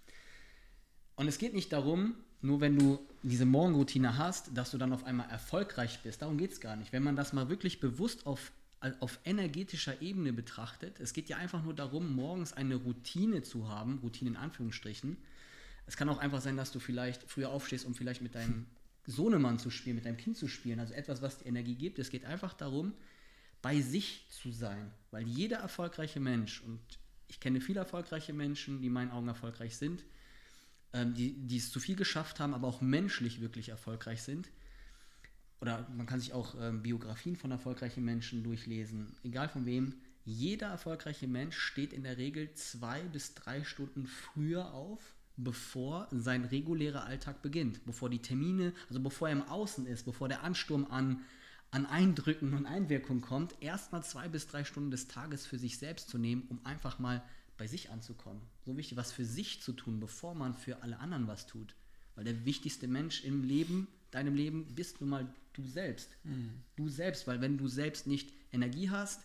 Und 1.15 1.27
es 1.27 1.37
geht 1.37 1.53
nicht 1.53 1.71
darum, 1.71 2.15
nur 2.43 2.59
wenn 2.59 2.77
du 2.77 2.99
diese 3.23 3.45
Morgenroutine 3.45 4.17
hast, 4.17 4.55
dass 4.55 4.71
du 4.71 4.77
dann 4.77 4.91
auf 4.91 5.05
einmal 5.05 5.29
erfolgreich 5.29 6.01
bist. 6.03 6.21
Darum 6.21 6.37
geht 6.37 6.51
es 6.51 6.59
gar 6.59 6.75
nicht. 6.75 6.91
Wenn 6.91 7.01
man 7.01 7.15
das 7.15 7.31
mal 7.31 7.47
wirklich 7.47 7.79
bewusst 7.79 8.25
auf, 8.25 8.51
auf 8.99 9.19
energetischer 9.23 10.01
Ebene 10.01 10.33
betrachtet, 10.33 10.99
es 10.99 11.13
geht 11.13 11.29
ja 11.29 11.37
einfach 11.37 11.63
nur 11.63 11.73
darum, 11.73 12.13
morgens 12.13 12.51
eine 12.51 12.75
Routine 12.75 13.43
zu 13.43 13.69
haben, 13.69 13.99
Routine 14.03 14.31
in 14.31 14.35
Anführungsstrichen. 14.35 15.15
Es 15.87 15.95
kann 15.95 16.09
auch 16.09 16.17
einfach 16.17 16.41
sein, 16.41 16.57
dass 16.57 16.73
du 16.73 16.79
vielleicht 16.79 17.23
früher 17.23 17.49
aufstehst, 17.49 17.85
um 17.85 17.95
vielleicht 17.95 18.21
mit 18.21 18.35
deinem 18.35 18.65
Sohnemann 19.05 19.57
zu 19.57 19.69
spielen, 19.69 19.95
mit 19.95 20.05
deinem 20.05 20.17
Kind 20.17 20.35
zu 20.35 20.49
spielen. 20.49 20.81
Also 20.81 20.93
etwas, 20.93 21.21
was 21.21 21.39
die 21.39 21.47
Energie 21.47 21.75
gibt. 21.75 21.97
Es 21.97 22.09
geht 22.09 22.25
einfach 22.25 22.53
darum, 22.53 22.93
bei 23.61 23.79
sich 23.79 24.25
zu 24.29 24.51
sein. 24.51 24.91
Weil 25.11 25.25
jeder 25.25 25.59
erfolgreiche 25.59 26.19
Mensch, 26.19 26.61
und 26.61 26.81
ich 27.29 27.39
kenne 27.39 27.61
viele 27.61 27.79
erfolgreiche 27.79 28.33
Menschen, 28.33 28.81
die 28.81 28.87
in 28.87 28.93
meinen 28.93 29.11
Augen 29.11 29.29
erfolgreich 29.29 29.77
sind, 29.77 30.03
ähm, 30.93 31.13
die, 31.13 31.33
die 31.33 31.57
es 31.57 31.71
zu 31.71 31.79
viel 31.79 31.95
geschafft 31.95 32.39
haben, 32.39 32.53
aber 32.53 32.67
auch 32.67 32.81
menschlich 32.81 33.41
wirklich 33.41 33.69
erfolgreich 33.69 34.21
sind. 34.21 34.49
Oder 35.59 35.87
man 35.95 36.05
kann 36.05 36.19
sich 36.19 36.33
auch 36.33 36.55
ähm, 36.59 36.83
Biografien 36.83 37.35
von 37.35 37.51
erfolgreichen 37.51 38.03
Menschen 38.03 38.43
durchlesen, 38.43 39.15
egal 39.23 39.49
von 39.49 39.65
wem. 39.65 39.95
Jeder 40.25 40.67
erfolgreiche 40.67 41.27
Mensch 41.27 41.57
steht 41.57 41.93
in 41.93 42.03
der 42.03 42.17
Regel 42.17 42.53
zwei 42.53 43.01
bis 43.01 43.33
drei 43.33 43.63
Stunden 43.63 44.07
früher 44.07 44.73
auf, 44.73 45.15
bevor 45.35 46.07
sein 46.11 46.45
regulärer 46.45 47.05
Alltag 47.05 47.41
beginnt, 47.41 47.85
bevor 47.85 48.09
die 48.09 48.21
Termine, 48.21 48.73
also 48.87 49.01
bevor 49.01 49.29
er 49.29 49.33
im 49.33 49.41
Außen 49.43 49.85
ist, 49.87 50.03
bevor 50.03 50.29
der 50.29 50.43
Ansturm 50.43 50.85
an, 50.91 51.21
an 51.71 51.85
Eindrücken 51.85 52.53
und 52.53 52.65
Einwirkungen 52.65 53.21
kommt, 53.21 53.55
erstmal 53.61 54.03
zwei 54.03 54.27
bis 54.27 54.47
drei 54.47 54.63
Stunden 54.63 54.91
des 54.91 55.07
Tages 55.07 55.45
für 55.45 55.57
sich 55.57 55.77
selbst 55.77 56.09
zu 56.09 56.17
nehmen, 56.17 56.43
um 56.49 56.63
einfach 56.65 56.99
mal 56.99 57.23
bei 57.57 57.67
sich 57.67 57.89
anzukommen. 57.91 58.41
So 58.65 58.77
wichtig, 58.77 58.97
was 58.97 59.11
für 59.11 59.25
sich 59.25 59.61
zu 59.61 59.73
tun, 59.73 59.99
bevor 59.99 60.35
man 60.35 60.53
für 60.53 60.81
alle 60.81 60.99
anderen 60.99 61.27
was 61.27 61.45
tut. 61.45 61.75
Weil 62.15 62.25
der 62.25 62.45
wichtigste 62.45 62.87
Mensch 62.87 63.23
im 63.23 63.43
Leben, 63.43 63.87
deinem 64.11 64.35
Leben, 64.35 64.65
bist 64.75 65.01
nun 65.01 65.09
mal 65.09 65.33
du 65.53 65.65
selbst. 65.65 66.17
Du 66.75 66.89
selbst, 66.89 67.27
weil 67.27 67.41
wenn 67.41 67.57
du 67.57 67.67
selbst 67.67 68.07
nicht 68.07 68.33
Energie 68.51 68.89
hast, 68.89 69.21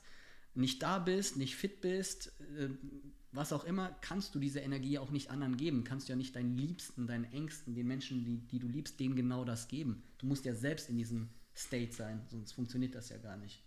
nicht 0.55 0.83
da 0.83 0.99
bist, 0.99 1.37
nicht 1.37 1.57
fit 1.57 1.81
bist, 1.81 2.33
äh, 2.59 2.69
was 3.33 3.53
auch 3.53 3.65
immer, 3.65 3.91
kannst 4.01 4.35
du 4.35 4.39
diese 4.39 4.61
Energie 4.61 4.99
auch 4.99 5.11
nicht 5.11 5.31
anderen 5.31 5.57
geben. 5.57 5.85
Kannst 5.85 6.09
du 6.09 6.13
ja 6.13 6.17
nicht 6.17 6.35
deinen 6.35 6.57
Liebsten, 6.57 7.07
deinen 7.07 7.25
Ängsten, 7.33 7.75
den 7.75 7.87
Menschen, 7.87 8.25
die, 8.25 8.39
die 8.39 8.59
du 8.59 8.67
liebst, 8.67 8.99
denen 8.99 9.17
genau 9.17 9.45
das 9.45 9.69
geben. 9.69 10.03
Du 10.19 10.27
musst 10.27 10.45
ja 10.45 10.55
selbst 10.55 10.89
in 10.89 10.97
diesem 10.97 11.29
State 11.55 11.93
sein, 11.93 12.25
sonst 12.31 12.53
funktioniert 12.53 12.95
das 12.95 13.09
ja 13.09 13.19
gar 13.19 13.37
nicht. 13.37 13.63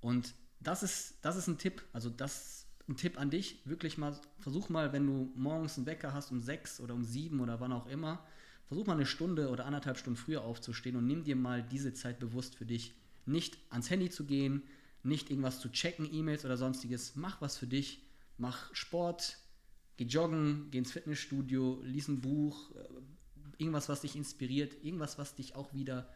Und 0.00 0.34
das 0.60 0.82
ist, 0.82 1.14
das 1.22 1.36
ist 1.36 1.48
ein 1.48 1.58
Tipp, 1.58 1.82
also 1.92 2.10
das 2.10 2.65
ein 2.88 2.96
Tipp 2.96 3.18
an 3.18 3.30
dich, 3.30 3.60
wirklich 3.64 3.98
mal, 3.98 4.18
versuch 4.38 4.68
mal, 4.68 4.92
wenn 4.92 5.06
du 5.06 5.32
morgens 5.34 5.76
einen 5.76 5.86
Wecker 5.86 6.12
hast 6.14 6.30
um 6.30 6.40
sechs 6.40 6.80
oder 6.80 6.94
um 6.94 7.04
sieben 7.04 7.40
oder 7.40 7.60
wann 7.60 7.72
auch 7.72 7.86
immer, 7.86 8.24
versuch 8.68 8.86
mal 8.86 8.94
eine 8.94 9.06
Stunde 9.06 9.48
oder 9.50 9.66
anderthalb 9.66 9.98
Stunden 9.98 10.16
früher 10.16 10.42
aufzustehen 10.42 10.96
und 10.96 11.06
nimm 11.06 11.24
dir 11.24 11.36
mal 11.36 11.62
diese 11.62 11.92
Zeit 11.94 12.18
bewusst 12.18 12.54
für 12.54 12.66
dich. 12.66 12.94
Nicht 13.24 13.58
ans 13.70 13.90
Handy 13.90 14.10
zu 14.10 14.24
gehen, 14.24 14.62
nicht 15.02 15.30
irgendwas 15.30 15.60
zu 15.60 15.70
checken, 15.70 16.08
E-Mails 16.12 16.44
oder 16.44 16.56
sonstiges. 16.56 17.16
Mach 17.16 17.40
was 17.40 17.56
für 17.56 17.66
dich, 17.66 18.02
mach 18.38 18.74
Sport, 18.74 19.38
geh 19.96 20.04
joggen, 20.04 20.68
geh 20.70 20.78
ins 20.78 20.92
Fitnessstudio, 20.92 21.80
lies 21.82 22.08
ein 22.08 22.20
Buch, 22.20 22.72
äh, 22.76 22.84
irgendwas, 23.58 23.88
was 23.88 24.02
dich 24.02 24.14
inspiriert, 24.16 24.84
irgendwas, 24.84 25.18
was 25.18 25.34
dich 25.34 25.54
auch 25.54 25.72
wieder 25.74 26.08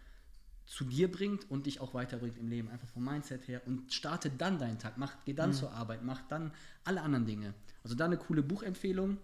zu 0.71 0.85
dir 0.85 1.11
bringt 1.11 1.51
und 1.51 1.67
dich 1.67 1.81
auch 1.81 1.95
weiterbringt 1.95 2.39
im 2.39 2.47
Leben, 2.47 2.69
einfach 2.69 2.87
vom 2.87 3.05
Mindset 3.05 3.49
her 3.49 3.61
und 3.67 3.93
starte 3.93 4.31
dann 4.31 4.57
deinen 4.61 4.79
Tag, 4.79 4.99
mach, 4.99 5.13
geh 5.25 5.35
dann 5.35 5.53
zur 5.53 5.73
Arbeit, 5.73 6.05
mach 6.05 6.23
dann 6.29 6.53
alle 6.85 7.03
anderen 7.03 7.27
Dinge. 7.27 7.55
Also 7.83 7.97
da 7.97 8.05
eine 8.05 8.17
coole 8.17 8.45
Buchempfehlung, 8.45 9.19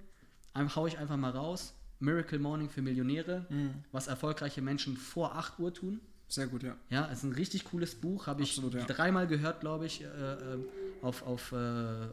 hau 0.56 0.86
ich 0.88 0.98
einfach 0.98 1.16
mal 1.16 1.30
raus, 1.30 1.74
Miracle 2.00 2.40
Morning 2.40 2.68
für 2.68 2.82
Millionäre, 2.82 3.46
was 3.92 4.08
erfolgreiche 4.08 4.60
Menschen 4.60 4.96
vor 4.96 5.36
8 5.36 5.60
Uhr 5.60 5.72
tun, 5.72 6.00
Sehr 6.28 6.48
gut, 6.48 6.64
ja. 6.64 6.76
Ja, 6.90 7.06
es 7.12 7.18
ist 7.18 7.24
ein 7.24 7.32
richtig 7.32 7.64
cooles 7.66 7.94
Buch. 7.94 8.26
Habe 8.26 8.42
ich 8.42 8.50
Absolut, 8.50 8.74
ja. 8.74 8.84
dreimal 8.84 9.28
gehört, 9.28 9.60
glaube 9.60 9.86
ich, 9.86 10.02
äh, 10.02 10.06
äh, 10.06 10.58
auf, 11.00 11.22
auf 11.22 11.52
äh, 11.52 11.56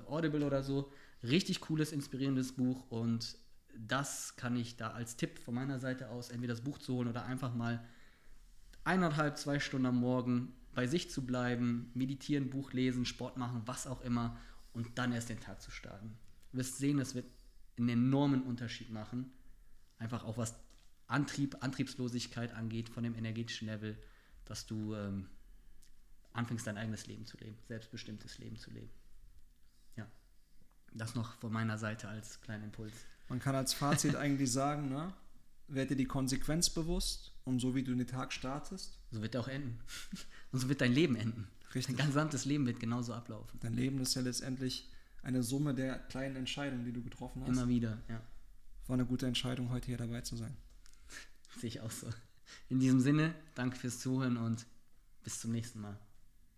Audible 0.08 0.46
oder 0.46 0.62
so. 0.62 0.92
Richtig 1.24 1.62
cooles, 1.62 1.92
inspirierendes 1.92 2.52
Buch. 2.52 2.86
Und 2.92 3.36
das 3.76 4.36
kann 4.36 4.56
ich 4.56 4.78
da 4.78 4.92
als 4.92 5.16
Tipp 5.16 5.40
von 5.40 5.56
meiner 5.56 5.80
Seite 5.80 6.10
aus, 6.10 6.30
entweder 6.30 6.54
das 6.54 6.62
Buch 6.62 6.78
zu 6.78 6.94
holen 6.94 7.08
oder 7.08 7.26
einfach 7.26 7.56
mal 7.56 7.84
eineinhalb, 8.84 9.38
zwei 9.38 9.60
Stunden 9.60 9.88
am 9.88 10.00
Morgen 10.00 10.54
bei 10.74 10.88
sich 10.88 11.12
zu 11.12 11.26
bleiben, 11.26 11.92
meditieren, 11.94 12.50
Buch 12.50 12.74
lesen, 12.74 13.06
Sport 13.06 13.38
machen, 13.38 13.62
was 13.66 13.88
auch 13.88 14.02
immer 14.02 14.38
und 14.74 14.98
dann 14.98 15.12
erst 15.12 15.30
den 15.30 15.40
Tag 15.40 15.62
zu 15.62 15.72
starten. 15.72 16.18
Du 16.52 16.58
wirst 16.58 16.78
sehen, 16.78 17.00
es 17.00 17.16
wird 17.16 17.26
einen 17.78 17.90
enormen 17.90 18.44
Unterschied 18.44 18.92
machen. 18.92 19.32
Einfach 20.00 20.24
auch 20.24 20.38
was 20.38 20.56
Antrieb, 21.08 21.58
Antriebslosigkeit 21.62 22.54
angeht 22.54 22.90
von 22.90 23.04
dem 23.04 23.16
energetischen 23.16 23.68
Level, 23.68 23.98
dass 24.46 24.66
du 24.66 24.96
ähm, 24.96 25.30
anfängst 26.34 26.66
dein 26.66 26.78
eigenes 26.78 27.08
Leben 27.08 27.26
zu 27.26 27.38
leben, 27.38 27.58
selbstbestimmtes 27.68 28.40
Leben 28.40 28.58
zu 28.58 28.72
leben. 28.72 28.90
Ja, 29.96 30.08
das 30.94 31.16
noch 31.16 31.36
von 31.36 31.52
meiner 31.52 31.78
Seite 31.78 32.08
als 32.08 32.42
kleinen 32.42 32.66
Impuls. 32.66 32.94
Man 33.30 33.40
kann 33.40 33.56
als 33.56 33.74
Fazit 33.74 34.16
eigentlich 34.16 34.52
sagen, 34.52 34.90
ne? 34.90 35.14
Werd 35.68 35.90
dir 35.90 35.96
die 35.96 36.06
Konsequenz 36.06 36.70
bewusst 36.70 37.32
und 37.46 37.60
so 37.60 37.76
wie 37.76 37.84
du 37.84 37.94
den 37.94 38.08
Tag 38.08 38.34
startest, 38.34 39.00
So 39.12 39.22
wird 39.22 39.36
er 39.36 39.42
auch 39.42 39.48
enden. 39.48 39.80
Und 40.52 40.60
so 40.60 40.70
wird 40.70 40.82
dein 40.82 40.94
Leben 40.94 41.16
enden. 41.16 41.48
Richtig. 41.74 41.98
Dein 41.98 42.08
gesamtes 42.08 42.46
Leben 42.46 42.66
wird 42.68 42.80
genauso 42.80 43.14
ablaufen. 43.14 43.60
dein 43.60 43.74
Leben 43.74 44.00
ist 44.00 44.14
ja 44.14 44.22
letztendlich 44.22 44.90
eine 45.24 45.42
Summe 45.42 45.74
der 45.74 45.98
kleinen 45.98 46.36
Entscheidungen, 46.36 46.86
die 46.86 46.92
du 46.92 47.02
getroffen 47.02 47.42
hast. 47.42 47.50
Immer 47.50 47.68
wieder, 47.68 48.02
ja. 48.08 48.22
War 48.88 48.94
eine 48.96 49.06
gute 49.06 49.26
Entscheidung, 49.26 49.70
heute 49.70 49.88
hier 49.88 49.98
dabei 49.98 50.22
zu 50.22 50.36
sein. 50.36 50.56
Sehe 51.60 51.70
ich 51.70 51.82
auch 51.82 51.92
so. 51.92 52.08
In 52.70 52.80
diesem 52.80 53.00
Sinne, 53.00 53.34
danke 53.56 53.78
fürs 53.78 54.00
Zuhören 54.00 54.38
und 54.38 54.66
bis 55.24 55.40
zum 55.40 55.52
nächsten 55.52 55.80
Mal. 55.80 55.98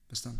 Bis 0.09 0.21
dann. 0.21 0.39